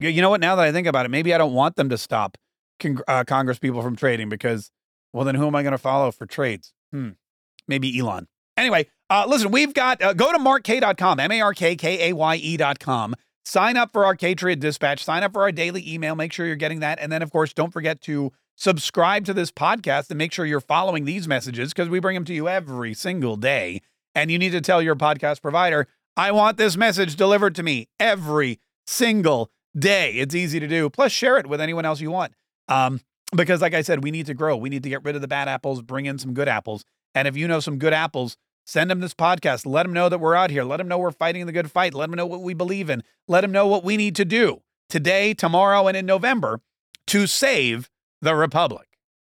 You 0.00 0.20
know 0.20 0.30
what? 0.30 0.40
Now 0.40 0.54
that 0.56 0.64
I 0.64 0.72
think 0.72 0.86
about 0.86 1.06
it, 1.06 1.08
maybe 1.08 1.34
I 1.34 1.38
don't 1.38 1.54
want 1.54 1.76
them 1.76 1.88
to 1.88 1.98
stop 1.98 2.36
con- 2.78 3.00
uh, 3.08 3.24
Congress 3.24 3.58
people 3.58 3.82
from 3.82 3.96
trading 3.96 4.28
because, 4.28 4.70
well, 5.12 5.24
then 5.24 5.34
who 5.34 5.46
am 5.46 5.56
I 5.56 5.62
going 5.62 5.72
to 5.72 5.78
follow 5.78 6.12
for 6.12 6.24
trades? 6.26 6.72
Hmm. 6.92 7.10
Maybe 7.66 7.98
Elon. 7.98 8.28
Anyway, 8.56 8.86
uh, 9.10 9.24
listen, 9.28 9.50
we've 9.50 9.74
got, 9.74 10.00
uh, 10.02 10.12
go 10.12 10.30
to 10.32 10.38
markkaye.com, 10.38 11.18
M 11.20 11.32
A 11.32 11.40
R 11.40 11.52
K 11.52 11.74
K 11.74 12.10
A 12.10 12.12
Y 12.12 12.36
E.com. 12.36 13.14
Sign 13.48 13.78
up 13.78 13.92
for 13.94 14.04
our 14.04 14.14
Patriot 14.14 14.60
Dispatch. 14.60 15.02
Sign 15.02 15.22
up 15.22 15.32
for 15.32 15.40
our 15.40 15.50
daily 15.50 15.82
email. 15.90 16.14
Make 16.14 16.34
sure 16.34 16.46
you're 16.46 16.54
getting 16.54 16.80
that. 16.80 16.98
And 17.00 17.10
then, 17.10 17.22
of 17.22 17.30
course, 17.30 17.54
don't 17.54 17.72
forget 17.72 18.02
to 18.02 18.30
subscribe 18.56 19.24
to 19.24 19.32
this 19.32 19.50
podcast 19.50 20.10
and 20.10 20.18
make 20.18 20.32
sure 20.32 20.44
you're 20.44 20.60
following 20.60 21.06
these 21.06 21.26
messages 21.26 21.72
because 21.72 21.88
we 21.88 21.98
bring 21.98 22.14
them 22.14 22.26
to 22.26 22.34
you 22.34 22.46
every 22.46 22.92
single 22.92 23.36
day. 23.36 23.80
And 24.14 24.30
you 24.30 24.38
need 24.38 24.52
to 24.52 24.60
tell 24.60 24.82
your 24.82 24.96
podcast 24.96 25.40
provider, 25.40 25.88
I 26.14 26.30
want 26.30 26.58
this 26.58 26.76
message 26.76 27.16
delivered 27.16 27.54
to 27.54 27.62
me 27.62 27.88
every 27.98 28.60
single 28.86 29.50
day. 29.74 30.12
It's 30.12 30.34
easy 30.34 30.60
to 30.60 30.68
do. 30.68 30.90
Plus, 30.90 31.10
share 31.10 31.38
it 31.38 31.46
with 31.46 31.62
anyone 31.62 31.86
else 31.86 32.02
you 32.02 32.10
want. 32.10 32.34
Um, 32.68 33.00
because, 33.34 33.62
like 33.62 33.72
I 33.72 33.80
said, 33.80 34.04
we 34.04 34.10
need 34.10 34.26
to 34.26 34.34
grow. 34.34 34.58
We 34.58 34.68
need 34.68 34.82
to 34.82 34.90
get 34.90 35.04
rid 35.04 35.14
of 35.14 35.22
the 35.22 35.28
bad 35.28 35.48
apples, 35.48 35.80
bring 35.80 36.04
in 36.04 36.18
some 36.18 36.34
good 36.34 36.48
apples. 36.48 36.84
And 37.14 37.26
if 37.26 37.34
you 37.34 37.48
know 37.48 37.60
some 37.60 37.78
good 37.78 37.94
apples, 37.94 38.36
send 38.68 38.90
them 38.90 39.00
this 39.00 39.14
podcast. 39.14 39.64
Let 39.64 39.84
them 39.84 39.94
know 39.94 40.10
that 40.10 40.18
we're 40.18 40.34
out 40.34 40.50
here. 40.50 40.62
Let 40.62 40.76
them 40.76 40.88
know 40.88 40.98
we're 40.98 41.10
fighting 41.10 41.46
the 41.46 41.52
good 41.52 41.70
fight. 41.70 41.94
Let 41.94 42.10
them 42.10 42.16
know 42.16 42.26
what 42.26 42.42
we 42.42 42.52
believe 42.52 42.90
in. 42.90 43.02
Let 43.26 43.40
them 43.40 43.50
know 43.50 43.66
what 43.66 43.82
we 43.82 43.96
need 43.96 44.14
to 44.16 44.26
do 44.26 44.60
today, 44.90 45.32
tomorrow, 45.32 45.88
and 45.88 45.96
in 45.96 46.04
November 46.04 46.60
to 47.06 47.26
save 47.26 47.88
the 48.20 48.34
Republic. 48.34 48.87